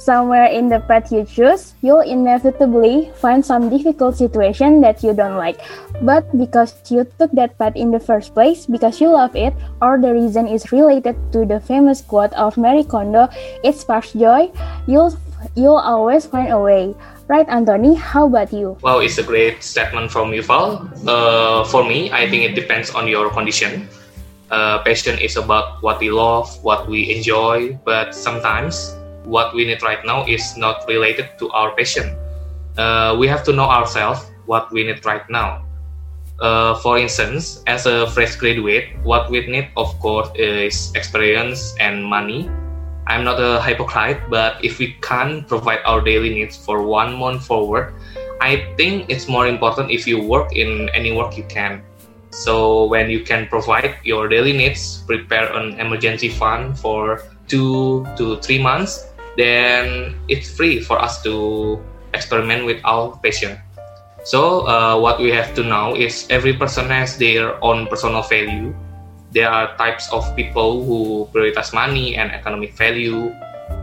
somewhere 0.00 0.48
in 0.48 0.72
the 0.72 0.80
path 0.80 1.12
you 1.12 1.24
choose, 1.24 1.74
you'll 1.82 2.00
inevitably 2.00 3.12
find 3.20 3.44
some 3.44 3.68
difficult 3.68 4.16
situation 4.16 4.80
that 4.80 5.04
you 5.04 5.12
don't 5.12 5.36
like. 5.36 5.60
But 6.00 6.24
because 6.36 6.72
you 6.90 7.04
took 7.20 7.30
that 7.32 7.58
path 7.58 7.76
in 7.76 7.90
the 7.92 8.00
first 8.00 8.32
place, 8.32 8.64
because 8.64 9.00
you 9.00 9.12
love 9.12 9.36
it, 9.36 9.52
or 9.82 10.00
the 10.00 10.14
reason 10.14 10.48
is 10.48 10.72
related 10.72 11.16
to 11.32 11.44
the 11.44 11.60
famous 11.60 12.00
quote 12.00 12.32
of 12.32 12.56
Marie 12.56 12.84
Kondo, 12.84 13.28
it's 13.62 13.80
sparks 13.80 14.12
joy, 14.12 14.50
you'll 14.88 15.12
you'll 15.54 15.80
always 15.80 16.26
find 16.26 16.52
a 16.52 16.58
way. 16.58 16.94
Right, 17.28 17.48
Anthony? 17.48 17.94
How 17.94 18.26
about 18.26 18.52
you? 18.52 18.76
Wow, 18.82 18.98
it's 18.98 19.18
a 19.18 19.22
great 19.22 19.62
statement 19.62 20.10
from 20.10 20.32
Yuval. 20.32 20.90
Uh, 21.06 21.62
for 21.64 21.84
me, 21.84 22.10
I 22.10 22.28
think 22.28 22.42
it 22.42 22.54
depends 22.54 22.90
on 22.90 23.06
your 23.06 23.30
condition. 23.30 23.88
Uh, 24.50 24.82
passion 24.82 25.16
is 25.18 25.36
about 25.36 25.80
what 25.80 26.00
we 26.00 26.10
love, 26.10 26.50
what 26.64 26.88
we 26.88 27.14
enjoy, 27.14 27.78
but 27.84 28.14
sometimes 28.14 28.96
what 29.22 29.54
we 29.54 29.64
need 29.64 29.80
right 29.82 30.04
now 30.04 30.26
is 30.26 30.56
not 30.56 30.82
related 30.88 31.30
to 31.38 31.48
our 31.50 31.70
passion. 31.76 32.18
Uh, 32.76 33.14
we 33.18 33.28
have 33.28 33.44
to 33.44 33.52
know 33.52 33.70
ourselves 33.70 34.26
what 34.46 34.72
we 34.72 34.82
need 34.82 35.04
right 35.06 35.22
now. 35.30 35.62
Uh, 36.40 36.74
for 36.80 36.98
instance, 36.98 37.62
as 37.66 37.86
a 37.86 38.10
fresh 38.10 38.34
graduate, 38.34 38.96
what 39.04 39.30
we 39.30 39.46
need, 39.46 39.68
of 39.76 39.92
course, 40.00 40.28
is 40.34 40.90
experience 40.96 41.76
and 41.78 42.02
money. 42.02 42.50
I'm 43.06 43.24
not 43.24 43.40
a 43.40 43.62
hypocrite, 43.62 44.20
but 44.30 44.64
if 44.64 44.78
we 44.78 44.96
can't 45.02 45.46
provide 45.46 45.80
our 45.84 46.00
daily 46.00 46.30
needs 46.30 46.56
for 46.56 46.82
one 46.82 47.16
month 47.16 47.46
forward, 47.46 47.94
I 48.40 48.72
think 48.76 49.06
it's 49.08 49.28
more 49.28 49.46
important 49.46 49.90
if 49.90 50.06
you 50.06 50.22
work 50.22 50.56
in 50.56 50.88
any 50.94 51.12
work 51.12 51.36
you 51.36 51.44
can. 51.44 51.82
So 52.30 52.84
when 52.86 53.10
you 53.10 53.24
can 53.24 53.48
provide 53.48 53.96
your 54.04 54.28
daily 54.28 54.52
needs, 54.52 55.02
prepare 55.06 55.52
an 55.52 55.78
emergency 55.80 56.28
fund 56.28 56.78
for 56.78 57.22
two 57.48 58.06
to 58.16 58.38
three 58.38 58.62
months, 58.62 59.10
then 59.36 60.14
it's 60.28 60.48
free 60.48 60.80
for 60.80 61.00
us 61.00 61.22
to 61.24 61.82
experiment 62.14 62.64
with 62.64 62.80
our 62.84 63.18
passion. 63.18 63.58
So 64.24 64.68
uh, 64.68 64.98
what 65.00 65.18
we 65.18 65.30
have 65.32 65.54
to 65.54 65.64
know 65.64 65.96
is 65.96 66.26
every 66.30 66.52
person 66.52 66.88
has 66.88 67.16
their 67.16 67.62
own 67.64 67.86
personal 67.88 68.22
value. 68.22 68.74
There 69.30 69.48
are 69.48 69.76
types 69.78 70.10
of 70.12 70.26
people 70.34 70.82
who 70.84 71.28
prioritize 71.30 71.72
money 71.72 72.16
and 72.16 72.32
economic 72.32 72.74
value, 72.74 73.30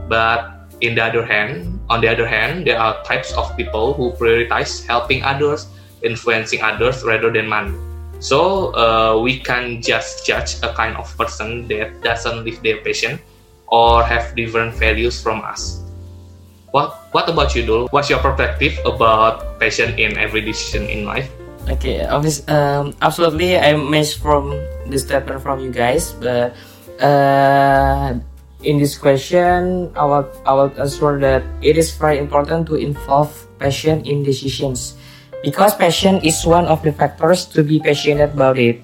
but 0.09 0.51
in 0.81 0.95
the 0.95 1.03
other 1.03 1.23
hand, 1.23 1.79
on 1.89 2.01
the 2.01 2.09
other 2.11 2.27
hand, 2.27 2.67
there 2.67 2.79
are 2.79 3.01
types 3.03 3.31
of 3.33 3.55
people 3.55 3.93
who 3.93 4.11
prioritize 4.19 4.85
helping 4.85 5.23
others, 5.23 5.67
influencing 6.03 6.61
others 6.61 7.03
rather 7.03 7.31
than 7.31 7.47
money. 7.47 7.73
So 8.19 8.73
uh, 8.75 9.21
we 9.21 9.39
can 9.39 9.81
just 9.81 10.25
judge 10.25 10.57
a 10.63 10.73
kind 10.73 10.97
of 10.97 11.07
person 11.17 11.67
that 11.69 12.01
doesn't 12.01 12.43
live 12.43 12.61
their 12.63 12.81
passion 12.81 13.19
or 13.67 14.03
have 14.03 14.35
different 14.35 14.73
values 14.73 15.21
from 15.21 15.41
us. 15.45 15.83
What 16.71 17.07
What 17.13 17.29
about 17.29 17.55
you, 17.55 17.63
Dul? 17.63 17.87
What's 17.95 18.09
your 18.09 18.19
perspective 18.19 18.75
about 18.83 19.59
passion 19.61 19.95
in 19.95 20.17
every 20.17 20.41
decision 20.41 20.89
in 20.89 21.05
life? 21.05 21.29
Okay, 21.67 22.05
obvious, 22.07 22.47
um, 22.47 22.95
absolutely. 23.01 23.59
I 23.59 23.75
missed 23.75 24.23
from 24.23 24.55
the 24.87 24.97
statement 24.97 25.43
from 25.43 25.59
you 25.59 25.69
guys, 25.69 26.15
but 26.15 26.55
uh, 27.03 28.15
in 28.63 28.79
this 28.79 28.97
question, 28.97 29.91
I 29.95 30.05
will, 30.05 30.31
I 30.45 30.53
will 30.53 30.71
answer 30.79 31.19
that 31.19 31.43
it 31.61 31.77
is 31.77 31.91
very 31.91 32.19
important 32.19 32.67
to 32.67 32.75
involve 32.75 33.35
passion 33.59 34.05
in 34.05 34.23
decisions 34.23 34.95
because 35.43 35.75
passion 35.75 36.23
is 36.23 36.45
one 36.45 36.65
of 36.65 36.81
the 36.83 36.93
factors 36.93 37.45
to 37.51 37.63
be 37.63 37.79
passionate 37.79 38.31
about 38.31 38.57
it. 38.57 38.79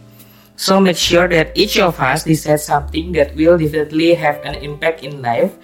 So 0.56 0.80
make 0.80 0.98
sure 0.98 1.28
that 1.30 1.56
each 1.56 1.80
of 1.80 2.00
us 2.00 2.26
decide 2.26 2.60
something 2.60 3.14
that 3.14 3.36
will 3.36 3.58
definitely 3.58 4.14
have 4.14 4.44
an 4.44 4.56
impact 4.56 5.04
in 5.04 5.22
life 5.22 5.56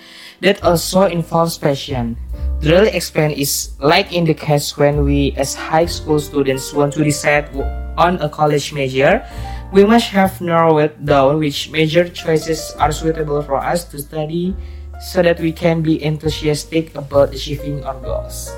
that 0.42 0.64
also 0.64 1.04
involves 1.04 1.58
passion. 1.58 2.18
The 2.60 2.76
real 2.76 2.92
explain 2.92 3.32
is 3.32 3.72
like 3.80 4.12
in 4.12 4.26
the 4.26 4.34
case 4.34 4.76
when 4.76 5.06
we 5.08 5.32
as 5.40 5.56
high 5.56 5.86
school 5.86 6.20
students 6.20 6.74
want 6.74 6.92
to 7.00 7.04
decide 7.08 7.48
on 7.96 8.20
a 8.20 8.28
college 8.28 8.74
major, 8.74 9.24
we 9.72 9.86
must 9.86 10.12
have 10.12 10.42
narrowed 10.42 10.92
down 11.06 11.40
which 11.40 11.72
major 11.72 12.10
choices 12.10 12.76
are 12.76 12.92
suitable 12.92 13.42
for 13.44 13.64
us 13.64 13.86
to 13.96 14.00
study 14.00 14.54
so 15.00 15.24
that 15.24 15.40
we 15.40 15.54
can 15.54 15.82
be 15.82 16.04
enthusiastic 16.04 16.94
about 16.96 17.34
achieving 17.34 17.82
our 17.86 17.96
goals. 18.04 18.52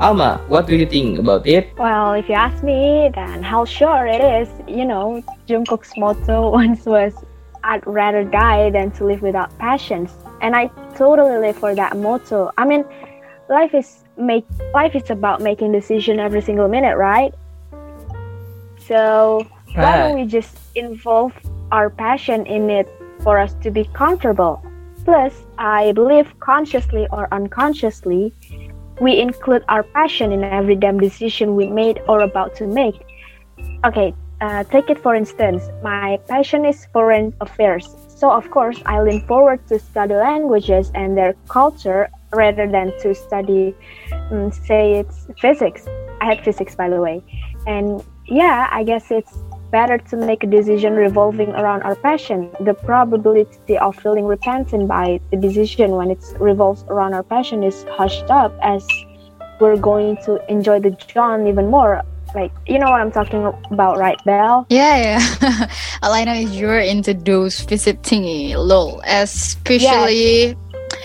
Alma, 0.00 0.42
what 0.48 0.66
do 0.66 0.74
you 0.74 0.84
think 0.84 1.20
about 1.20 1.46
it? 1.46 1.70
Well, 1.78 2.14
if 2.14 2.28
you 2.28 2.34
ask 2.34 2.64
me, 2.64 3.12
then 3.14 3.44
how 3.44 3.64
sure 3.64 4.08
it 4.10 4.26
is. 4.42 4.50
You 4.66 4.84
know, 4.84 5.22
Jungkook's 5.46 5.94
motto 5.96 6.50
once 6.60 6.84
was, 6.84 7.14
"I'd 7.62 7.86
rather 7.86 8.24
die 8.24 8.70
than 8.70 8.90
to 8.98 9.06
live 9.06 9.22
without 9.22 9.56
passions," 9.62 10.10
and 10.42 10.56
I 10.56 10.66
totally 10.98 11.38
live 11.38 11.56
for 11.62 11.76
that 11.76 11.96
motto. 11.96 12.50
I 12.58 12.66
mean, 12.66 12.84
life 13.48 13.74
is 13.74 14.04
make 14.16 14.44
life 14.74 14.94
is 14.94 15.10
about 15.10 15.40
making 15.40 15.72
decision 15.72 16.18
every 16.18 16.42
single 16.42 16.68
minute, 16.68 16.96
right? 16.96 17.34
So 18.86 19.46
why 19.74 19.98
don't 19.98 20.18
we 20.18 20.26
just 20.26 20.56
involve 20.74 21.32
our 21.72 21.90
passion 21.90 22.46
in 22.46 22.70
it 22.70 22.88
for 23.20 23.38
us 23.38 23.54
to 23.62 23.70
be 23.70 23.84
comfortable? 23.92 24.64
Plus, 25.04 25.44
I 25.58 25.92
believe 25.92 26.38
consciously 26.40 27.06
or 27.12 27.28
unconsciously, 27.32 28.32
we 29.00 29.20
include 29.20 29.64
our 29.68 29.82
passion 29.82 30.32
in 30.32 30.42
every 30.42 30.76
damn 30.76 30.98
decision 30.98 31.54
we 31.54 31.66
made 31.68 32.00
or 32.08 32.20
about 32.20 32.56
to 32.56 32.66
make. 32.66 33.04
Okay, 33.84 34.14
uh, 34.40 34.64
take 34.64 34.90
it 34.90 34.98
for 34.98 35.14
instance. 35.14 35.68
My 35.82 36.18
passion 36.26 36.64
is 36.64 36.86
foreign 36.92 37.34
affairs, 37.40 37.94
so 38.08 38.30
of 38.30 38.50
course 38.50 38.80
I 38.86 39.00
lean 39.02 39.20
forward 39.26 39.66
to 39.68 39.78
study 39.78 40.14
languages 40.14 40.90
and 40.94 41.16
their 41.16 41.34
culture 41.48 42.08
rather 42.32 42.66
than 42.66 42.92
to 43.00 43.14
study, 43.14 43.74
um, 44.30 44.52
say, 44.52 44.94
it's 44.94 45.26
physics. 45.40 45.86
I 46.20 46.26
had 46.26 46.44
physics, 46.44 46.74
by 46.74 46.88
the 46.88 47.00
way, 47.00 47.22
and 47.66 48.02
yeah, 48.26 48.68
I 48.70 48.82
guess 48.84 49.10
it's 49.10 49.36
better 49.70 49.98
to 49.98 50.16
make 50.16 50.42
a 50.42 50.46
decision 50.46 50.94
revolving 50.94 51.50
around 51.50 51.82
our 51.82 51.96
passion. 51.96 52.50
The 52.60 52.74
probability 52.74 53.78
of 53.78 53.96
feeling 53.96 54.24
repentant 54.24 54.88
by 54.88 55.20
the 55.30 55.36
decision 55.36 55.92
when 55.92 56.10
it 56.10 56.22
revolves 56.38 56.84
around 56.88 57.14
our 57.14 57.22
passion 57.22 57.62
is 57.62 57.84
hushed 57.90 58.30
up 58.30 58.52
as 58.62 58.86
we're 59.60 59.76
going 59.76 60.16
to 60.24 60.38
enjoy 60.50 60.80
the 60.80 60.90
John 60.90 61.46
even 61.46 61.70
more. 61.70 62.02
Like, 62.34 62.52
you 62.66 62.78
know 62.78 62.90
what 62.90 63.00
I'm 63.00 63.12
talking 63.12 63.46
about, 63.70 63.98
right, 63.98 64.18
Belle? 64.24 64.66
Yeah, 64.68 64.96
yeah. 65.40 65.70
Know 66.26 66.32
is 66.32 66.58
you're 66.58 66.78
into 66.78 67.14
those 67.14 67.60
visit 67.60 68.02
thingy, 68.02 68.54
lol. 68.56 69.00
Especially 69.06 70.56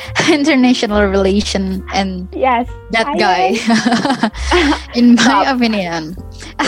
international 0.30 1.06
relation 1.08 1.86
and 1.94 2.28
Yes. 2.34 2.68
that 2.92 3.08
I 3.08 3.18
guy 3.18 3.46
in 5.00 5.16
my 5.16 5.50
opinion 5.50 6.16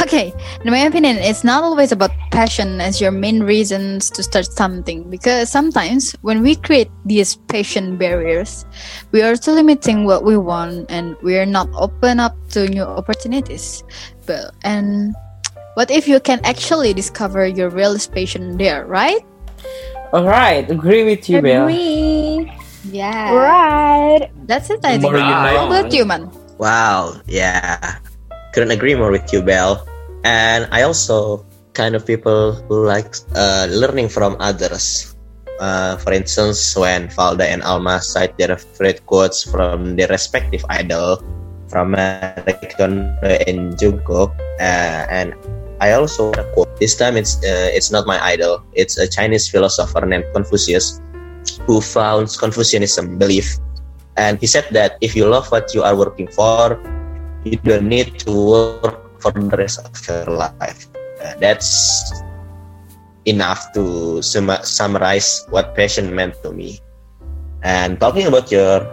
okay 0.01 0.33
in 0.63 0.71
my 0.71 0.79
opinion 0.79 1.17
it's 1.17 1.43
not 1.43 1.63
always 1.63 1.91
about 1.91 2.11
passion 2.31 2.81
as 2.81 3.01
your 3.01 3.11
main 3.11 3.43
reasons 3.43 4.09
to 4.11 4.23
start 4.23 4.45
something 4.45 5.09
because 5.09 5.49
sometimes 5.49 6.13
when 6.21 6.41
we 6.41 6.55
create 6.55 6.89
these 7.05 7.35
passion 7.47 7.97
barriers 7.97 8.65
we 9.11 9.21
are 9.21 9.35
still 9.35 9.55
limiting 9.55 10.05
what 10.05 10.23
we 10.23 10.37
want 10.37 10.89
and 10.89 11.15
we 11.21 11.37
are 11.37 11.45
not 11.45 11.67
open 11.75 12.19
up 12.19 12.35
to 12.49 12.67
new 12.69 12.83
opportunities 12.83 13.83
but 14.25 14.53
and 14.63 15.15
what 15.75 15.89
if 15.91 16.07
you 16.07 16.19
can 16.19 16.39
actually 16.43 16.93
discover 16.93 17.45
your 17.47 17.69
real 17.69 17.97
passion 18.13 18.57
there 18.57 18.85
right 18.85 19.25
Alright, 20.13 20.69
agree 20.69 21.03
with 21.03 21.27
you, 21.27 21.41
Bel. 21.41 21.63
Agree. 21.63 22.51
Yeah 22.91 23.31
Right. 23.31 24.31
that's 24.47 24.69
it 24.69 24.79
i 24.83 24.97
think 24.99 25.13
More 25.13 25.17
you 25.17 25.23
how 25.23 25.67
about 25.67 25.93
you 25.93 26.05
man 26.05 26.29
Wow, 26.63 27.19
yeah. 27.27 27.99
Couldn't 28.53 28.71
agree 28.71 28.95
more 28.95 29.11
with 29.11 29.27
you, 29.33 29.41
Belle. 29.41 29.83
And 30.23 30.67
I 30.71 30.83
also 30.83 31.45
kind 31.73 31.95
of 31.95 32.05
people 32.05 32.53
who 32.69 32.85
like 32.85 33.15
uh, 33.35 33.67
learning 33.69 34.07
from 34.07 34.37
others. 34.39 35.11
Uh, 35.59 35.97
for 35.97 36.13
instance, 36.13 36.75
when 36.77 37.09
Valda 37.09 37.43
and 37.43 37.61
Alma 37.63 37.99
cite 38.01 38.37
their 38.37 38.55
favorite 38.55 39.05
quotes 39.05 39.43
from 39.43 39.95
their 39.97 40.07
respective 40.07 40.63
idol, 40.69 41.19
from 41.67 41.91
Marie 41.91 42.55
Kondo 42.79 43.35
and 43.43 43.75
Jungkook, 43.75 44.31
uh, 44.63 45.03
and 45.11 45.35
I 45.81 45.99
also 45.99 46.31
want 46.31 46.37
to 46.37 46.47
quote. 46.53 46.71
This 46.79 46.95
time, 46.95 47.17
it's 47.17 47.37
uh, 47.43 47.75
it's 47.75 47.91
not 47.91 48.07
my 48.07 48.23
idol. 48.23 48.63
It's 48.71 48.95
a 48.97 49.07
Chinese 49.09 49.49
philosopher 49.51 50.05
named 50.05 50.25
Confucius, 50.33 51.02
who 51.65 51.81
founds 51.81 52.37
Confucianism 52.37 53.17
belief. 53.17 53.57
And 54.17 54.39
he 54.39 54.47
said 54.47 54.67
that 54.71 54.97
if 55.01 55.15
you 55.15 55.27
love 55.27 55.51
what 55.51 55.73
you 55.73 55.83
are 55.83 55.95
working 55.95 56.27
for 56.27 56.77
you 57.43 57.57
don't 57.59 57.87
need 57.87 58.19
to 58.23 58.31
work 58.31 59.19
for 59.19 59.31
the 59.31 59.55
rest 59.55 59.79
of 59.83 59.91
your 60.07 60.35
life. 60.35 60.87
Uh, 61.23 61.35
that's 61.39 62.23
enough 63.25 63.71
to 63.73 64.21
sum- 64.21 64.63
summarize 64.63 65.45
what 65.49 65.75
passion 65.75 66.13
meant 66.15 66.35
to 66.43 66.51
me. 66.51 66.79
And 67.63 67.99
talking 67.99 68.27
about 68.27 68.51
your 68.51 68.83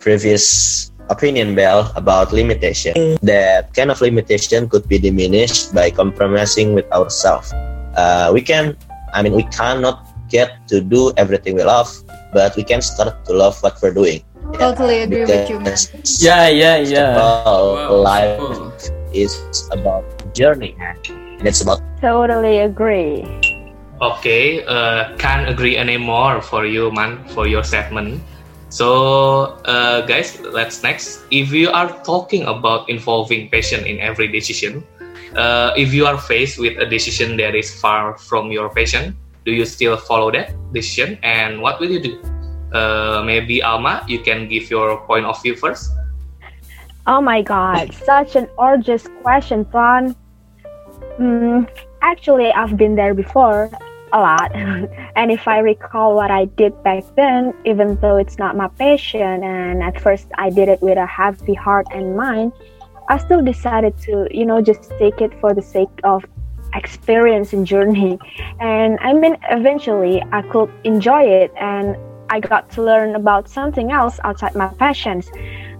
previous 0.00 0.92
opinion 1.10 1.54
bell 1.54 1.92
about 1.96 2.32
limitation 2.32 3.16
that 3.20 3.72
kind 3.74 3.90
of 3.90 4.00
limitation 4.00 4.68
could 4.68 4.88
be 4.88 4.98
diminished 4.98 5.74
by 5.74 5.90
compromising 5.90 6.72
with 6.72 6.88
ourselves. 6.92 7.52
Uh, 7.96 8.30
we 8.32 8.40
can 8.40 8.76
i 9.12 9.22
mean 9.22 9.32
we 9.32 9.44
cannot 9.52 10.08
get 10.36 10.66
to 10.68 10.80
do 10.94 11.12
everything 11.16 11.54
we 11.56 11.64
love 11.64 11.90
but 12.32 12.56
we 12.56 12.64
can 12.64 12.82
start 12.82 13.24
to 13.26 13.32
love 13.44 13.56
what 13.62 13.78
we're 13.82 13.94
doing 14.02 14.22
Totally 14.58 15.02
agree 15.02 15.26
with 15.26 15.48
you, 15.50 15.60
man. 15.60 15.76
Yeah, 16.20 16.48
yeah, 16.48 16.76
yeah. 16.78 17.24
all 17.44 18.02
Wow, 18.02 18.02
life 18.02 18.38
cool. 18.38 18.72
is 19.12 19.38
about 19.72 20.04
journey 20.34 20.74
and 21.38 21.46
it's 21.48 21.60
about 21.62 21.80
Totally 22.00 22.58
agree. 22.58 23.24
Okay, 24.00 24.64
uh, 24.66 25.16
can't 25.18 25.48
agree 25.48 25.76
anymore 25.76 26.40
for 26.42 26.66
you, 26.66 26.90
man, 26.92 27.24
for 27.28 27.46
your 27.46 27.62
statement. 27.64 28.20
So, 28.68 29.56
uh, 29.64 30.02
guys, 30.06 30.40
let's 30.40 30.82
next. 30.82 31.22
If 31.30 31.52
you 31.52 31.70
are 31.70 31.88
talking 32.04 32.44
about 32.44 32.88
involving 32.88 33.48
passion 33.50 33.86
in 33.86 34.00
every 34.00 34.28
decision, 34.28 34.84
uh, 35.36 35.72
if 35.76 35.94
you 35.94 36.06
are 36.06 36.18
faced 36.18 36.58
with 36.58 36.78
a 36.78 36.86
decision 36.86 37.36
that 37.38 37.54
is 37.54 37.72
far 37.80 38.18
from 38.18 38.50
your 38.52 38.68
passion, 38.70 39.16
do 39.44 39.52
you 39.52 39.64
still 39.64 39.96
follow 39.96 40.30
that 40.32 40.52
decision? 40.72 41.18
And 41.22 41.60
what 41.60 41.80
will 41.80 41.90
you 41.90 42.00
do? 42.00 42.22
Uh, 42.72 43.22
maybe 43.24 43.62
Alma, 43.62 44.04
you 44.08 44.18
can 44.18 44.48
give 44.48 44.70
your 44.70 44.98
point 45.06 45.26
of 45.26 45.40
view 45.42 45.54
first. 45.54 45.90
Oh 47.06 47.20
my 47.20 47.42
god, 47.42 47.94
such 47.94 48.34
an 48.34 48.48
urgent 48.58 49.04
question, 49.22 49.64
Ton. 49.66 50.16
Mm, 51.20 51.68
actually, 52.00 52.50
I've 52.50 52.76
been 52.76 52.96
there 52.96 53.14
before 53.14 53.70
a 54.12 54.18
lot. 54.18 54.50
and 55.16 55.30
if 55.30 55.46
I 55.46 55.58
recall 55.58 56.14
what 56.14 56.30
I 56.30 56.46
did 56.46 56.82
back 56.82 57.04
then, 57.14 57.52
even 57.64 57.96
though 58.00 58.16
it's 58.16 58.38
not 58.38 58.56
my 58.56 58.68
passion, 58.68 59.44
and 59.44 59.82
at 59.82 60.00
first 60.00 60.28
I 60.38 60.50
did 60.50 60.68
it 60.68 60.80
with 60.80 60.96
a 60.96 61.06
heavy 61.06 61.54
heart 61.54 61.86
and 61.92 62.16
mind, 62.16 62.52
I 63.08 63.18
still 63.18 63.42
decided 63.42 63.98
to, 64.08 64.26
you 64.30 64.46
know, 64.46 64.62
just 64.62 64.90
take 64.98 65.20
it 65.20 65.38
for 65.40 65.52
the 65.52 65.62
sake 65.62 66.00
of 66.04 66.24
experience 66.74 67.52
and 67.52 67.66
journey. 67.66 68.18
And 68.60 68.98
I 69.00 69.12
mean, 69.12 69.36
eventually 69.50 70.22
I 70.32 70.42
could 70.42 70.70
enjoy 70.84 71.22
it 71.22 71.52
and 71.60 71.96
I 72.30 72.40
got 72.40 72.70
to 72.72 72.82
learn 72.82 73.14
about 73.14 73.48
something 73.48 73.92
else 73.92 74.18
outside 74.24 74.54
my 74.54 74.68
passions. 74.68 75.30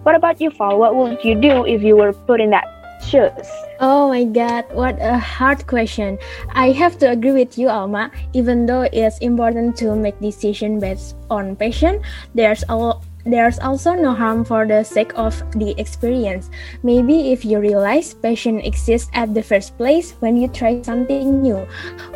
What 0.02 0.14
about 0.14 0.40
you, 0.40 0.50
Fall? 0.50 0.78
What 0.78 0.94
would 0.94 1.24
you 1.24 1.34
do 1.34 1.64
if 1.64 1.82
you 1.82 1.96
were 1.96 2.12
put 2.12 2.40
in 2.40 2.50
that 2.50 2.64
shoes? 3.02 3.48
Oh 3.80 4.08
my 4.08 4.24
god, 4.24 4.64
what 4.72 4.96
a 5.00 5.18
hard 5.18 5.66
question. 5.66 6.18
I 6.52 6.70
have 6.72 6.98
to 6.98 7.10
agree 7.10 7.32
with 7.32 7.58
you, 7.58 7.68
Alma. 7.68 8.10
Even 8.32 8.66
though 8.66 8.88
it's 8.92 9.18
important 9.18 9.76
to 9.78 9.96
make 9.96 10.18
decision 10.20 10.78
based 10.78 11.16
on 11.30 11.56
passion, 11.56 12.00
there's 12.34 12.64
al- 12.68 13.02
there's 13.24 13.58
also 13.58 13.94
no 13.94 14.12
harm 14.14 14.44
for 14.44 14.66
the 14.66 14.84
sake 14.84 15.12
of 15.16 15.36
the 15.56 15.74
experience. 15.80 16.50
Maybe 16.82 17.32
if 17.32 17.44
you 17.44 17.58
realize 17.58 18.14
passion 18.14 18.60
exists 18.60 19.10
at 19.14 19.34
the 19.34 19.42
first 19.42 19.76
place 19.76 20.12
when 20.20 20.36
you 20.36 20.48
try 20.48 20.82
something 20.82 21.42
new, 21.42 21.66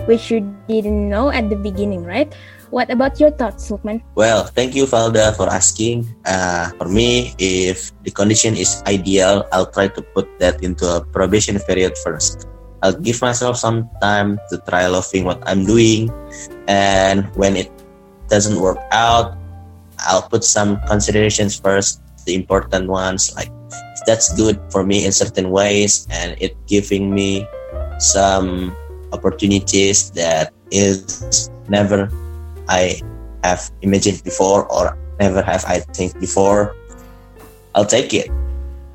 which 0.07 0.31
you 0.31 0.45
didn't 0.69 1.09
know 1.09 1.31
at 1.31 1.49
the 1.49 1.57
beginning, 1.57 2.05
right? 2.05 2.33
What 2.71 2.91
about 2.93 3.17
your 3.19 3.33
thoughts, 3.33 3.73
Lukman? 3.73 4.05
well 4.15 4.45
thank 4.45 4.77
you 4.77 4.85
Valda 4.85 5.33
for 5.37 5.49
asking 5.49 6.05
uh, 6.29 6.69
for 6.77 6.85
me 6.85 7.33
if 7.39 7.93
the 8.05 8.11
condition 8.11 8.57
is 8.57 8.83
ideal 8.87 9.49
I'll 9.53 9.73
try 9.73 9.89
to 9.89 10.03
put 10.13 10.29
that 10.39 10.63
into 10.63 10.85
a 10.85 11.01
probation 11.01 11.57
period 11.65 11.97
first 12.05 12.47
I'll 12.83 12.93
give 12.93 13.23
myself 13.23 13.57
some 13.57 13.89
time 14.03 14.39
to 14.51 14.61
try 14.69 14.87
loving 14.87 15.25
what 15.25 15.41
I'm 15.49 15.65
doing 15.65 16.13
and 16.69 17.25
when 17.41 17.57
it 17.57 17.73
doesn't 18.29 18.61
work 18.61 18.79
out 18.93 19.33
I'll 20.07 20.29
put 20.29 20.45
some 20.45 20.81
considerations 20.87 21.59
first 21.59 22.03
the 22.27 22.35
important 22.35 22.89
ones 22.89 23.35
like 23.35 23.49
that's 24.07 24.35
good 24.37 24.61
for 24.71 24.85
me 24.85 25.05
in 25.05 25.13
certain 25.13 25.51
ways 25.51 26.07
and 26.11 26.37
it 26.41 26.57
giving 26.67 27.15
me 27.15 27.47
some 27.99 28.77
opportunities 29.13 30.11
that 30.13 30.53
is 30.71 31.51
never 31.69 32.11
I 32.69 33.01
have 33.45 33.71
imagined 33.83 34.23
before 34.25 34.71
or 34.71 34.97
never 35.19 35.43
have 35.43 35.65
I 35.65 35.81
think 35.81 36.19
before, 36.21 36.77
I'll 37.75 37.87
take 37.87 38.15
it. 38.15 38.31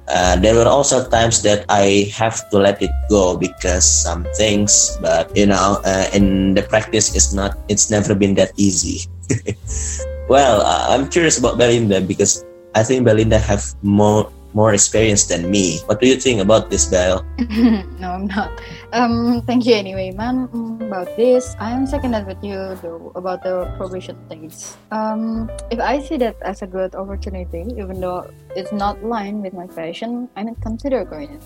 Uh, 0.08 0.36
there 0.36 0.54
were 0.54 0.68
also 0.68 1.08
times 1.10 1.42
that 1.44 1.66
I 1.70 2.12
have 2.14 2.50
to 2.52 2.58
let 2.60 2.82
it 2.82 2.92
go 3.10 3.38
because 3.38 3.88
some 3.88 4.28
things, 4.36 4.98
but 5.02 5.36
you 5.36 5.46
know, 5.46 5.80
uh, 5.86 6.08
in 6.14 6.54
the 6.54 6.64
practice, 6.64 7.16
it's 7.16 7.34
not. 7.34 7.58
It's 7.70 7.90
never 7.90 8.14
been 8.14 8.36
that 8.36 8.52
easy. 8.58 9.08
well, 10.28 10.62
uh, 10.62 10.88
I'm 10.90 11.10
curious 11.10 11.38
about 11.38 11.58
Belinda 11.58 12.02
because 12.02 12.46
I 12.76 12.84
think 12.84 13.06
Belinda 13.06 13.38
have 13.40 13.64
more 13.82 14.32
more 14.54 14.74
experience 14.74 15.26
than 15.26 15.50
me. 15.50 15.82
What 15.90 16.00
do 16.00 16.08
you 16.08 16.16
think 16.16 16.40
about 16.40 16.70
this, 16.70 16.86
Belle? 16.86 17.26
no, 17.98 18.14
I'm 18.14 18.28
not. 18.30 18.54
Um, 18.94 19.42
thank 19.50 19.66
you 19.66 19.74
anyway, 19.74 20.12
man. 20.14 20.46
About 20.80 21.10
this, 21.18 21.58
I 21.60 21.72
am 21.72 21.86
seconded 21.90 22.28
with 22.28 22.38
you 22.46 22.78
though 22.82 23.12
about 23.16 23.42
the 23.42 23.66
probation 23.78 24.16
things. 24.30 24.78
Um, 24.92 25.50
if 25.72 25.80
I 25.80 26.00
see 26.00 26.18
that 26.18 26.38
as 26.42 26.62
a 26.62 26.68
good 26.68 26.94
opportunity, 26.94 27.66
even 27.78 28.00
though 28.00 28.30
it's 28.56 28.72
not 28.72 29.02
aligned 29.02 29.42
with 29.42 29.54
my 29.54 29.66
passion, 29.68 30.30
I 30.36 30.44
might 30.44 30.62
consider 30.62 31.04
going 31.04 31.34
it. 31.34 31.44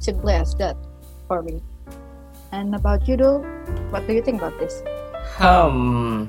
Simply 0.00 0.34
as 0.34 0.54
that 0.56 0.76
for 1.28 1.42
me. 1.42 1.62
And 2.50 2.74
about 2.74 3.06
you, 3.06 3.16
though, 3.16 3.40
what 3.90 4.06
do 4.06 4.12
you 4.12 4.20
think 4.20 4.42
about 4.42 4.58
this? 4.58 4.82
Um, 5.38 6.28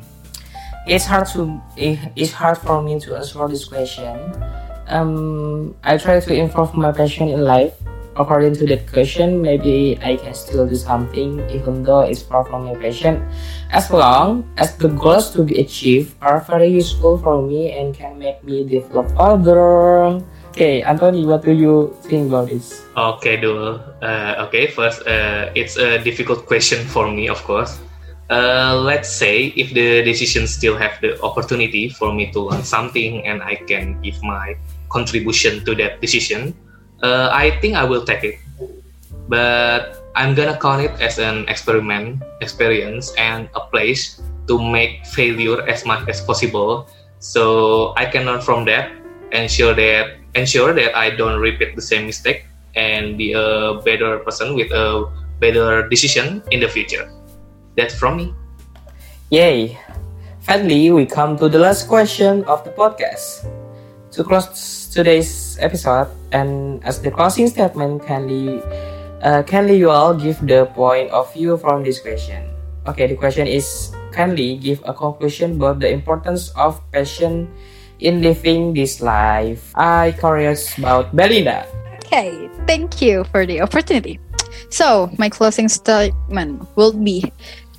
it's 0.88 1.06
hard 1.06 1.28
to 1.28 1.62
it, 1.78 2.00
it's 2.16 2.32
hard 2.32 2.58
for 2.58 2.82
me 2.82 3.00
to 3.00 3.16
answer 3.16 3.48
this 3.48 3.66
question. 3.66 4.18
Um, 4.88 5.76
I 5.84 5.98
try 5.98 6.20
to 6.20 6.34
improve 6.34 6.74
my 6.76 6.92
passion 6.92 7.30
in 7.30 7.44
life. 7.44 7.74
According 8.16 8.54
to 8.62 8.68
that 8.68 8.86
question, 8.94 9.42
maybe 9.42 9.98
I 10.04 10.18
can 10.18 10.36
still 10.36 10.70
do 10.70 10.76
something 10.76 11.42
even 11.50 11.82
though 11.82 12.02
it's 12.02 12.22
far 12.22 12.46
from 12.46 12.66
my 12.66 12.76
passion, 12.76 13.26
as 13.72 13.90
long 13.90 14.46
as 14.58 14.78
the 14.78 14.90
goals 14.90 15.32
to 15.34 15.42
be 15.42 15.58
achieved 15.58 16.14
are 16.22 16.40
very 16.42 16.68
useful 16.68 17.18
for 17.18 17.42
me 17.42 17.72
and 17.74 17.96
can 17.96 18.20
make 18.20 18.44
me 18.44 18.70
develop 18.70 19.10
further. 19.18 20.22
Okay, 20.54 20.84
Anthony, 20.84 21.26
what 21.26 21.42
do 21.42 21.54
you 21.54 21.98
think 22.04 22.30
about 22.30 22.50
this? 22.50 22.86
Okay, 22.96 23.42
Dul. 23.42 23.82
Uh, 24.04 24.46
okay, 24.46 24.68
first, 24.68 25.02
uh, 25.08 25.50
it's 25.56 25.78
a 25.78 25.98
difficult 25.98 26.46
question 26.46 26.86
for 26.86 27.10
me, 27.10 27.28
of 27.28 27.42
course. 27.42 27.82
Uh, 28.30 28.80
let's 28.80 29.10
say 29.10 29.52
if 29.60 29.74
the 29.74 30.02
decision 30.04 30.48
still 30.48 30.78
have 30.78 31.00
the 31.02 31.20
opportunity 31.22 31.90
for 31.90 32.14
me 32.14 32.32
to 32.32 32.40
learn 32.40 32.64
something 32.64 33.26
and 33.28 33.44
I 33.44 33.56
can 33.56 34.02
give 34.02 34.22
my 34.24 34.56
contribution 34.90 35.66
to 35.66 35.76
that 35.76 36.00
decision, 36.00 36.56
uh, 37.04 37.30
I 37.32 37.60
think 37.60 37.76
I 37.76 37.84
will 37.84 38.06
take 38.06 38.24
it. 38.24 38.40
But 39.28 40.04
I'm 40.16 40.36
gonna 40.36 40.58
count 40.58 40.82
it 40.82 40.92
as 41.02 41.20
an 41.20 41.48
experiment, 41.50 42.24
experience, 42.42 43.14
and 43.18 43.50
a 43.56 43.62
place 43.68 44.22
to 44.48 44.60
make 44.60 45.06
failure 45.06 45.64
as 45.68 45.86
much 45.86 46.08
as 46.08 46.22
possible, 46.22 46.88
So 47.24 47.96
I 47.96 48.04
can 48.04 48.28
learn 48.28 48.44
from 48.44 48.68
that, 48.68 48.92
ensure 49.32 49.72
that 49.72 50.20
ensure 50.36 50.76
that 50.76 50.92
I 50.92 51.16
don't 51.16 51.40
repeat 51.40 51.72
the 51.72 51.82
same 51.82 52.12
mistake 52.12 52.44
and 52.76 53.16
be 53.16 53.32
a 53.32 53.80
better 53.80 54.20
person 54.20 54.60
with 54.60 54.76
a 54.76 55.08
better 55.40 55.88
decision 55.88 56.44
in 56.52 56.60
the 56.60 56.68
future. 56.68 57.08
That's 57.76 57.96
from 57.96 58.18
me. 58.18 58.34
Yay! 59.30 59.78
Finally, 60.44 60.92
we 60.92 61.06
come 61.06 61.38
to 61.40 61.48
the 61.48 61.58
last 61.58 61.88
question 61.88 62.44
of 62.46 62.64
the 62.64 62.72
podcast. 62.72 63.48
To 64.12 64.24
close 64.24 64.92
today's 64.94 65.58
episode, 65.58 66.12
and 66.32 66.84
as 66.84 67.02
the 67.02 67.10
closing 67.10 67.48
statement, 67.48 68.06
kindly, 68.06 68.62
uh, 69.24 69.42
kindly 69.42 69.80
you 69.80 69.90
all 69.90 70.14
give 70.14 70.38
the 70.46 70.70
point 70.76 71.10
of 71.10 71.32
view 71.34 71.58
from 71.58 71.82
this 71.82 71.98
question. 71.98 72.46
Okay, 72.86 73.08
the 73.08 73.16
question 73.16 73.48
is 73.48 73.96
kindly 74.12 74.60
give 74.60 74.84
a 74.86 74.94
conclusion 74.94 75.56
about 75.58 75.80
the 75.80 75.90
importance 75.90 76.52
of 76.60 76.78
passion 76.92 77.50
in 78.04 78.22
living 78.22 78.76
this 78.76 79.02
life. 79.02 79.72
I 79.74 80.14
curious 80.20 80.78
about 80.78 81.16
Belinda. 81.16 81.66
Okay, 82.06 82.52
thank 82.68 83.02
you 83.02 83.24
for 83.32 83.48
the 83.48 83.62
opportunity. 83.62 84.20
So, 84.70 85.10
my 85.18 85.30
closing 85.30 85.70
statement 85.70 86.68
will 86.76 86.94
be 86.94 87.32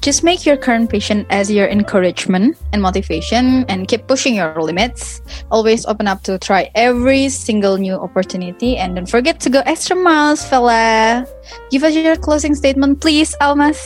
just 0.04 0.20
make 0.20 0.44
your 0.44 0.60
current 0.60 0.92
patient 0.92 1.24
as 1.30 1.50
your 1.50 1.64
encouragement 1.66 2.60
and 2.76 2.82
motivation 2.82 3.64
and 3.72 3.88
keep 3.88 4.06
pushing 4.06 4.36
your 4.36 4.52
limits. 4.60 5.22
Always 5.50 5.86
open 5.88 6.06
up 6.06 6.20
to 6.28 6.36
try 6.38 6.68
every 6.76 7.30
single 7.32 7.78
new 7.80 7.94
opportunity 7.96 8.76
and 8.76 8.96
don't 8.96 9.08
forget 9.08 9.40
to 9.40 9.48
go 9.48 9.62
extra 9.64 9.96
miles, 9.96 10.44
fella. 10.44 11.24
Give 11.70 11.82
us 11.84 11.96
your 11.96 12.16
closing 12.16 12.54
statement, 12.54 13.00
please, 13.00 13.34
Almas. 13.40 13.80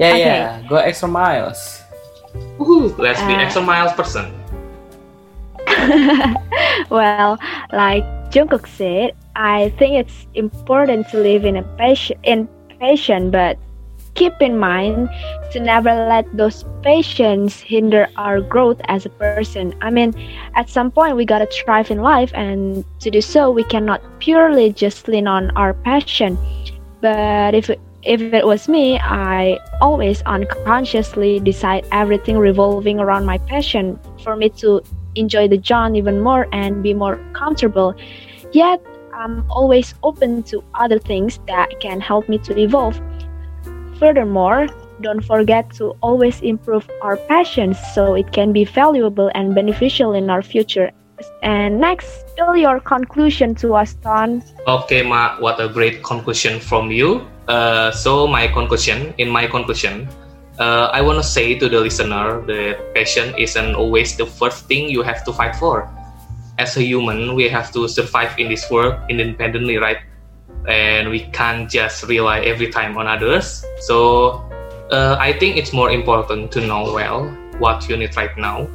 Yeah, 0.00 0.16
Okay. 0.16 0.24
yeah, 0.24 0.62
go 0.64 0.76
extra 0.80 1.08
miles. 1.12 1.60
Woohoo, 2.56 2.96
let's 2.96 3.20
be 3.28 3.36
Uh, 3.36 3.44
extra 3.44 3.60
miles 3.60 3.92
person. 3.92 4.32
well, 6.88 7.36
like 7.68 8.02
Jungkook 8.32 8.64
said, 8.66 9.12
I 9.36 9.68
think 9.76 10.00
it's 10.00 10.26
important 10.32 11.12
to 11.12 11.20
live 11.20 11.44
in 11.44 11.60
a 11.60 11.62
passion, 11.76 12.16
in 12.24 12.48
passion, 12.80 13.28
but 13.30 13.60
keep 14.14 14.34
in 14.40 14.58
mind 14.58 15.08
to 15.52 15.60
never 15.60 15.90
let 15.90 16.24
those 16.36 16.64
passions 16.82 17.60
hinder 17.60 18.08
our 18.16 18.40
growth 18.40 18.80
as 18.88 19.06
a 19.06 19.10
person. 19.10 19.74
I 19.80 19.90
mean, 19.90 20.14
at 20.54 20.68
some 20.68 20.90
point 20.90 21.16
we 21.16 21.24
gotta 21.24 21.46
thrive 21.46 21.90
in 21.90 22.02
life, 22.02 22.30
and 22.34 22.84
to 23.00 23.10
do 23.10 23.20
so, 23.20 23.50
we 23.50 23.64
cannot 23.64 24.00
purely 24.20 24.72
just 24.72 25.08
lean 25.08 25.26
on 25.26 25.50
our 25.56 25.74
passion. 25.74 26.38
But 27.00 27.54
if 27.54 27.70
if 28.04 28.20
it 28.20 28.46
was 28.46 28.68
me, 28.68 28.98
I 28.98 29.58
always 29.80 30.20
unconsciously 30.22 31.40
decide 31.40 31.86
everything 31.90 32.36
revolving 32.36 33.00
around 33.00 33.24
my 33.24 33.38
passion 33.38 33.98
for 34.22 34.36
me 34.36 34.50
to 34.60 34.82
enjoy 35.14 35.48
the 35.48 35.56
journey 35.56 35.98
even 35.98 36.20
more 36.20 36.46
and 36.52 36.82
be 36.82 36.92
more 36.92 37.18
comfortable. 37.32 37.94
Yet, 38.52 38.84
I'm 39.14 39.48
always 39.50 39.94
open 40.02 40.42
to 40.44 40.62
other 40.74 40.98
things 40.98 41.38
that 41.46 41.80
can 41.80 42.00
help 42.00 42.28
me 42.28 42.38
to 42.38 42.58
evolve. 42.58 43.00
Furthermore, 43.98 44.66
don't 45.00 45.24
forget 45.24 45.72
to 45.74 45.96
always 46.00 46.40
improve 46.40 46.88
our 47.02 47.16
passions 47.16 47.78
so 47.94 48.14
it 48.14 48.32
can 48.32 48.52
be 48.52 48.64
valuable 48.64 49.30
and 49.34 49.54
beneficial 49.54 50.14
in 50.14 50.30
our 50.30 50.42
future. 50.42 50.90
And 51.42 51.80
next, 51.80 52.28
spill 52.30 52.56
your 52.56 52.80
conclusion 52.80 53.54
to 53.56 53.74
us, 53.74 53.94
Ton. 54.02 54.42
Okay, 54.66 55.02
Ma, 55.02 55.38
what 55.38 55.60
a 55.60 55.68
great 55.68 56.02
conclusion 56.02 56.60
from 56.60 56.90
you. 56.90 57.26
Uh, 57.46 57.90
so 57.90 58.26
my 58.26 58.48
conclusion, 58.48 59.14
in 59.18 59.28
my 59.28 59.46
conclusion, 59.46 60.08
uh, 60.58 60.90
I 60.92 61.00
want 61.00 61.18
to 61.18 61.26
say 61.26 61.58
to 61.58 61.68
the 61.68 61.80
listener 61.80 62.40
that 62.46 62.94
passion 62.94 63.34
isn't 63.38 63.74
always 63.74 64.16
the 64.16 64.26
first 64.26 64.66
thing 64.66 64.88
you 64.88 65.02
have 65.02 65.24
to 65.24 65.32
fight 65.32 65.56
for. 65.56 65.88
As 66.58 66.76
a 66.76 66.82
human, 66.82 67.34
we 67.34 67.48
have 67.48 67.72
to 67.72 67.88
survive 67.88 68.38
in 68.38 68.48
this 68.48 68.70
world 68.70 68.94
independently, 69.10 69.76
right? 69.76 69.98
And 70.68 71.10
we 71.10 71.28
can't 71.32 71.70
just 71.70 72.04
rely 72.08 72.40
every 72.40 72.70
time 72.70 72.96
on 72.96 73.06
others. 73.06 73.64
So 73.80 74.40
uh, 74.90 75.16
I 75.18 75.32
think 75.32 75.56
it's 75.56 75.72
more 75.72 75.90
important 75.90 76.52
to 76.52 76.60
know 76.60 76.92
well 76.92 77.28
what 77.58 77.88
you 77.88 77.96
need 77.96 78.16
right 78.16 78.36
now. 78.36 78.68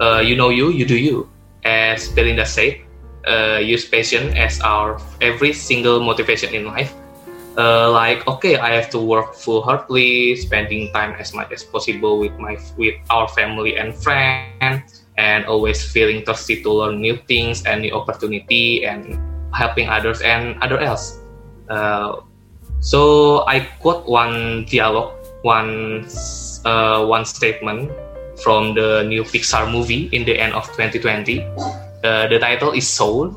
Uh, 0.00 0.20
you 0.20 0.36
know 0.36 0.50
you, 0.50 0.70
you 0.70 0.86
do 0.86 0.96
you. 0.96 1.28
As 1.64 2.08
Belinda 2.08 2.46
said, 2.46 2.80
uh, 3.26 3.58
use 3.58 3.84
passion 3.84 4.36
as 4.36 4.60
our 4.60 5.00
every 5.20 5.52
single 5.52 6.00
motivation 6.00 6.54
in 6.54 6.66
life. 6.66 6.94
Uh, 7.58 7.90
like 7.90 8.22
okay, 8.28 8.56
I 8.56 8.70
have 8.78 8.88
to 8.94 8.98
work 8.98 9.34
full 9.34 9.62
heartedly, 9.62 10.36
spending 10.36 10.92
time 10.92 11.18
as 11.18 11.34
much 11.34 11.50
as 11.50 11.64
possible 11.64 12.18
with 12.18 12.32
my 12.38 12.56
with 12.78 12.94
our 13.10 13.26
family 13.26 13.76
and 13.76 13.90
friends, 13.90 15.02
and 15.18 15.44
always 15.46 15.82
feeling 15.82 16.22
thirsty 16.22 16.62
to 16.62 16.70
learn 16.70 17.02
new 17.02 17.18
things 17.26 17.66
and 17.66 17.82
new 17.82 17.92
opportunity 17.92 18.86
and 18.86 19.18
helping 19.50 19.90
others 19.90 20.22
and 20.22 20.54
other 20.62 20.78
else. 20.78 21.18
Uh, 21.68 22.20
so 22.80 23.44
I 23.46 23.60
quote 23.80 24.06
one 24.06 24.64
dialogue, 24.66 25.12
one 25.42 26.06
uh, 26.64 27.04
one 27.04 27.24
statement 27.24 27.90
from 28.42 28.74
the 28.74 29.02
new 29.02 29.24
Pixar 29.24 29.70
movie 29.70 30.08
in 30.12 30.24
the 30.24 30.38
end 30.38 30.54
of 30.54 30.66
2020. 30.78 31.42
Uh, 31.42 32.28
the 32.28 32.38
title 32.38 32.72
is 32.72 32.86
Soul. 32.86 33.34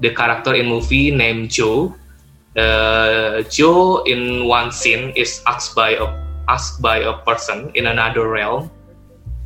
The 0.00 0.14
character 0.14 0.54
in 0.54 0.66
movie 0.66 1.10
named 1.10 1.50
Joe. 1.50 1.94
Uh, 2.56 3.42
Joe 3.52 4.02
in 4.04 4.46
one 4.46 4.72
scene 4.72 5.12
is 5.14 5.42
asked 5.46 5.76
by 5.76 6.00
a 6.00 6.08
asked 6.48 6.82
by 6.82 7.04
a 7.04 7.14
person 7.22 7.70
in 7.74 7.86
another 7.86 8.26
realm, 8.26 8.70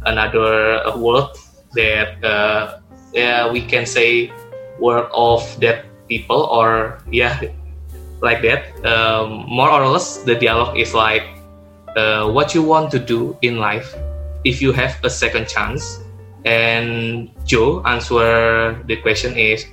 another 0.07 0.81
world 0.97 1.37
that 1.75 2.23
uh, 2.25 2.79
yeah 3.13 3.51
we 3.51 3.61
can 3.61 3.85
say 3.85 4.31
world 4.79 5.11
of 5.13 5.43
dead 5.61 5.85
people 6.09 6.47
or 6.49 7.03
yeah 7.11 7.43
like 8.25 8.41
that. 8.43 8.73
Um, 8.83 9.45
more 9.47 9.69
or 9.69 9.87
less, 9.87 10.25
the 10.25 10.35
dialogue 10.35 10.81
is 10.81 10.97
like 10.97 11.29
uh, 11.97 12.33
what 12.33 12.55
you 12.57 12.65
want 12.65 12.91
to 12.93 12.99
do 12.99 13.37
in 13.43 13.61
life 13.61 13.95
if 14.45 14.65
you 14.65 14.73
have 14.73 14.97
a 15.05 15.11
second 15.11 15.47
chance. 15.47 16.01
And 16.45 17.31
Joe 17.45 17.85
answer 17.85 18.77
the 18.89 18.97
question 18.97 19.37
is, 19.37 19.65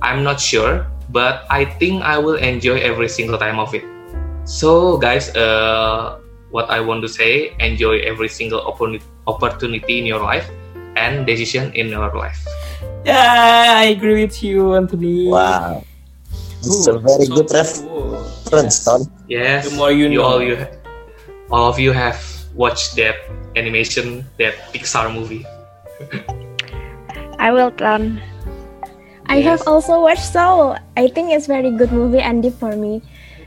I'm 0.00 0.24
not 0.24 0.40
sure, 0.40 0.88
but 1.12 1.44
I 1.48 1.64
think 1.64 2.02
I 2.02 2.18
will 2.18 2.36
enjoy 2.36 2.80
every 2.80 3.08
single 3.08 3.38
time 3.38 3.60
of 3.60 3.72
it. 3.74 3.84
So 4.44 4.98
guys, 4.98 5.30
uh, 5.36 6.18
what 6.50 6.68
I 6.68 6.80
want 6.80 7.00
to 7.02 7.08
say, 7.08 7.56
enjoy 7.60 8.00
every 8.04 8.28
single 8.28 8.60
opportuni- 8.60 9.04
opportunity 9.26 10.00
in 10.00 10.04
your 10.04 10.20
life 10.20 10.48
and 10.96 11.24
decision 11.24 11.72
in 11.72 11.88
your 11.88 12.12
life. 12.12 12.36
Yeah, 13.04 13.80
I 13.80 13.96
agree 13.96 14.22
with 14.22 14.42
you, 14.42 14.74
Anthony. 14.74 15.28
Wow. 15.28 15.84
It's 16.62 16.86
a 16.86 16.98
very 16.98 17.26
so 17.26 17.34
good 17.42 17.48
cool. 17.50 18.18
reference, 18.46 18.84
Ton. 18.84 19.00
Yes, 19.28 19.68
The 19.70 19.76
more 19.76 19.90
you 19.92 20.08
know. 20.08 20.22
all 20.22 20.40
you, 20.42 20.56
all 21.50 21.68
of 21.68 21.78
you 21.78 21.90
have 21.92 22.18
watched 22.54 22.94
that 22.96 23.16
animation, 23.56 24.24
that 24.38 24.54
Pixar 24.72 25.12
movie. 25.12 25.44
I 27.38 27.50
will, 27.50 27.70
Ton. 27.72 28.20
I 29.26 29.38
Yes. 29.38 29.44
have 29.46 29.62
also 29.66 30.00
watched 30.02 30.24
Soul. 30.32 30.76
I 30.96 31.08
think 31.08 31.32
it's 31.32 31.46
very 31.46 31.70
good 31.70 31.90
movie 31.92 32.20
and 32.20 32.42
deep 32.42 32.54
for 32.58 32.76
me. 32.76 33.02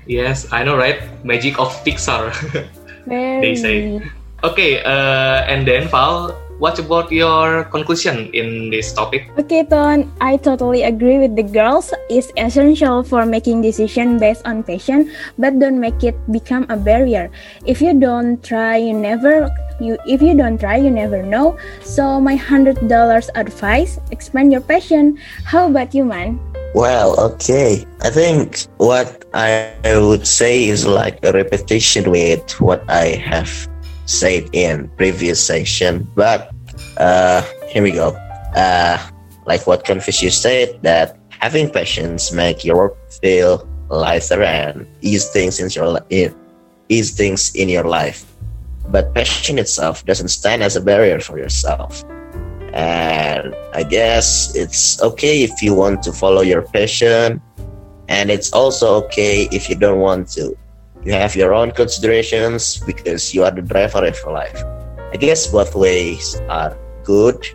Yes, 0.08 0.48
I 0.52 0.64
know, 0.64 0.76
right? 0.78 1.00
Magic 1.24 1.58
of 1.60 1.72
Pixar. 1.86 2.30
Very. 3.08 3.42
They 3.42 3.56
say. 3.56 4.02
okay, 4.44 4.82
uh, 4.84 5.46
and 5.48 5.66
then 5.68 5.88
Val, 5.90 6.34
what 6.60 6.80
about 6.80 7.12
your 7.12 7.66
conclusion 7.66 8.30
in 8.34 8.70
this 8.70 8.94
topic? 8.94 9.30
Okay, 9.38 9.64
Ton, 9.64 10.12
I 10.22 10.38
totally 10.38 10.84
agree 10.84 11.20
with 11.20 11.36
the 11.36 11.44
girls. 11.44 11.94
It's 12.10 12.32
essential 12.38 13.04
for 13.04 13.26
making 13.26 13.62
decision 13.62 14.18
based 14.20 14.46
on 14.46 14.64
passion, 14.64 15.12
but 15.38 15.60
don't 15.60 15.80
make 15.80 16.04
it 16.04 16.16
become 16.32 16.66
a 16.70 16.78
barrier. 16.78 17.30
If 17.66 17.82
you 17.82 17.94
don't 17.94 18.44
try, 18.44 18.78
you 18.78 18.94
never 18.94 19.50
you 19.80 19.98
if 20.08 20.22
you 20.22 20.36
don't 20.36 20.58
try, 20.58 20.78
you 20.78 20.90
never 20.90 21.24
know. 21.24 21.58
So 21.84 22.20
my 22.22 22.36
hundred 22.36 22.88
dollars 22.88 23.30
advice: 23.36 24.00
expand 24.12 24.52
your 24.52 24.62
passion. 24.62 25.20
How 25.44 25.68
about 25.68 25.94
you, 25.94 26.06
man? 26.06 26.40
Well, 26.76 27.16
okay. 27.32 27.88
I 28.04 28.10
think 28.10 28.68
what 28.78 29.24
I 29.34 29.72
would 29.96 30.28
say 30.28 30.68
is 30.68 30.86
like 30.86 31.24
a 31.24 31.32
repetition 31.32 32.12
with 32.12 32.60
what 32.60 32.84
I 32.92 33.16
have 33.24 33.48
said 34.06 34.50
in 34.54 34.90
previous 34.98 35.46
section. 35.46 36.08
But 36.16 36.52
uh, 36.98 37.42
here 37.70 37.84
we 37.84 37.92
go. 37.92 38.10
Uh, 38.56 38.98
like 39.46 39.68
what 39.68 39.86
Confucius 39.86 40.40
said, 40.40 40.80
that 40.82 41.18
having 41.30 41.70
passions 41.70 42.32
make 42.32 42.64
your 42.64 42.78
work 42.78 43.12
feel 43.22 43.68
lighter 43.90 44.42
and 44.42 44.88
ease 45.02 45.30
things 45.30 45.60
in 45.60 45.70
your 45.70 45.88
li- 45.88 46.34
ease 46.90 47.12
things 47.16 47.54
in 47.56 47.70
your 47.70 47.84
life. 47.84 48.26
But 48.88 49.14
passion 49.14 49.58
itself 49.60 50.06
doesn't 50.06 50.30
stand 50.30 50.64
as 50.64 50.76
a 50.76 50.82
barrier 50.82 51.20
for 51.20 51.38
yourself. 51.38 52.04
And 52.74 53.56
I 53.74 53.84
guess 53.84 54.56
it's 54.56 55.02
okay 55.02 55.44
if 55.44 55.62
you 55.62 55.74
want 55.74 56.04
to 56.04 56.12
follow 56.12 56.42
your 56.42 56.62
passion, 56.62 57.42
and 58.08 58.30
it's 58.30 58.52
also 58.54 58.96
okay 59.06 59.48
if 59.52 59.70
you 59.70 59.76
don't 59.76 60.00
want 60.00 60.28
to. 60.36 60.56
You 61.06 61.14
have 61.14 61.38
your 61.38 61.54
own 61.54 61.70
considerations 61.70 62.82
because 62.82 63.30
you 63.30 63.46
are 63.46 63.54
the 63.54 63.62
driver 63.62 64.02
of 64.02 64.18
your 64.26 64.34
life. 64.34 64.58
I 65.14 65.18
guess 65.22 65.46
both 65.46 65.78
ways 65.78 66.42
are 66.50 66.74
good, 67.06 67.46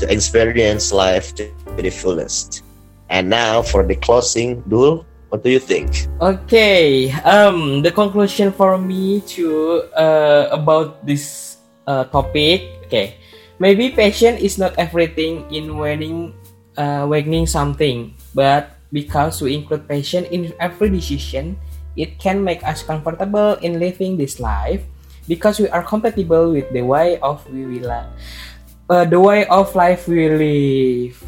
to 0.00 0.08
experience 0.08 0.88
life 0.88 1.34
to 1.36 1.52
the 1.76 1.90
fullest. 1.90 2.64
And 3.12 3.28
now 3.28 3.60
for 3.60 3.84
the 3.84 3.92
closing, 3.92 4.64
Dul, 4.64 5.04
what 5.28 5.44
do 5.44 5.50
you 5.50 5.60
think? 5.60 6.08
Okay, 6.20 7.12
um, 7.28 7.82
the 7.82 7.92
conclusion 7.92 8.56
for 8.56 8.78
me 8.78 9.20
to 9.36 9.84
uh, 9.92 10.48
about 10.48 11.04
this 11.04 11.58
uh, 11.86 12.08
topic. 12.08 12.88
Okay, 12.88 13.20
maybe 13.58 13.92
passion 13.92 14.40
is 14.40 14.56
not 14.56 14.72
everything 14.80 15.44
in 15.52 15.76
winning, 15.76 16.32
uh, 16.80 17.04
winning 17.04 17.44
something, 17.44 18.16
but 18.34 18.80
because 18.92 19.42
we 19.44 19.54
include 19.54 19.84
passion 19.84 20.24
in 20.32 20.56
every 20.56 20.88
decision, 20.88 21.60
it 21.98 22.22
can 22.22 22.46
make 22.46 22.62
us 22.62 22.86
comfortable 22.86 23.58
in 23.58 23.82
living 23.82 24.14
this 24.16 24.38
life 24.38 24.86
because 25.26 25.58
we 25.58 25.66
are 25.68 25.82
compatible 25.82 26.54
with 26.54 26.70
the 26.70 26.80
way 26.86 27.18
of 27.18 27.42
we 27.50 27.66
will, 27.66 27.90
uh, 27.90 29.04
the 29.04 29.18
way 29.18 29.44
of 29.50 29.74
life 29.74 30.06
we 30.06 30.30
live. 30.30 31.18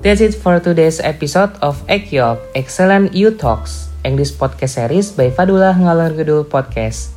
That's 0.00 0.24
it 0.24 0.34
for 0.34 0.58
today's 0.58 0.98
episode 0.98 1.54
of 1.60 1.76
Ekyok 1.86 2.40
Excellent 2.56 3.12
You 3.12 3.36
Talks, 3.36 3.92
English 4.02 4.32
podcast 4.34 4.80
series 4.80 5.12
by 5.12 5.28
Fadula 5.28 5.76
Ngalor 5.76 6.16
Gedul 6.16 6.42
Podcast. 6.48 7.12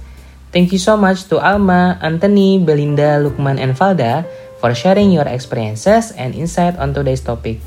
Thank 0.51 0.69
you 0.69 0.77
so 0.77 0.99
much 0.99 1.25
to 1.31 1.39
Alma, 1.39 1.97
Anthony, 2.03 2.59
Belinda, 2.59 3.17
Lukman, 3.23 3.57
and 3.57 3.73
Valda 3.73 4.27
for 4.63 4.71
sharing 4.71 5.11
your 5.11 5.27
experiences 5.27 6.15
and 6.15 6.31
insight 6.31 6.79
on 6.79 6.95
today's 6.95 7.19
topic. 7.19 7.59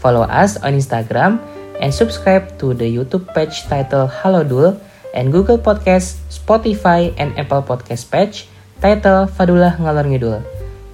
Follow 0.00 0.24
us 0.24 0.56
on 0.64 0.72
Instagram 0.72 1.36
and 1.76 1.92
subscribe 1.92 2.56
to 2.56 2.72
the 2.72 2.88
YouTube 2.88 3.28
page 3.36 3.68
titled 3.68 4.08
Halo 4.24 4.40
Dul 4.40 4.80
and 5.12 5.28
Google 5.28 5.60
Podcast, 5.60 6.24
Spotify, 6.32 7.12
and 7.20 7.36
Apple 7.36 7.60
Podcast 7.60 8.08
page 8.08 8.48
titled 8.80 9.28
Fadula 9.36 9.76
Ngalor 9.76 10.08
Ngidul. 10.08 10.40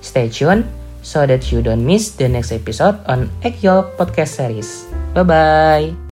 Stay 0.02 0.26
tuned 0.26 0.66
so 1.06 1.22
that 1.22 1.46
you 1.54 1.62
don't 1.62 1.86
miss 1.86 2.18
the 2.18 2.26
next 2.26 2.50
episode 2.50 2.98
on 3.06 3.30
Egg 3.46 3.62
Yolk 3.62 3.94
Podcast 3.94 4.42
Series. 4.42 4.90
Bye 5.14 5.22
bye. 5.22 6.07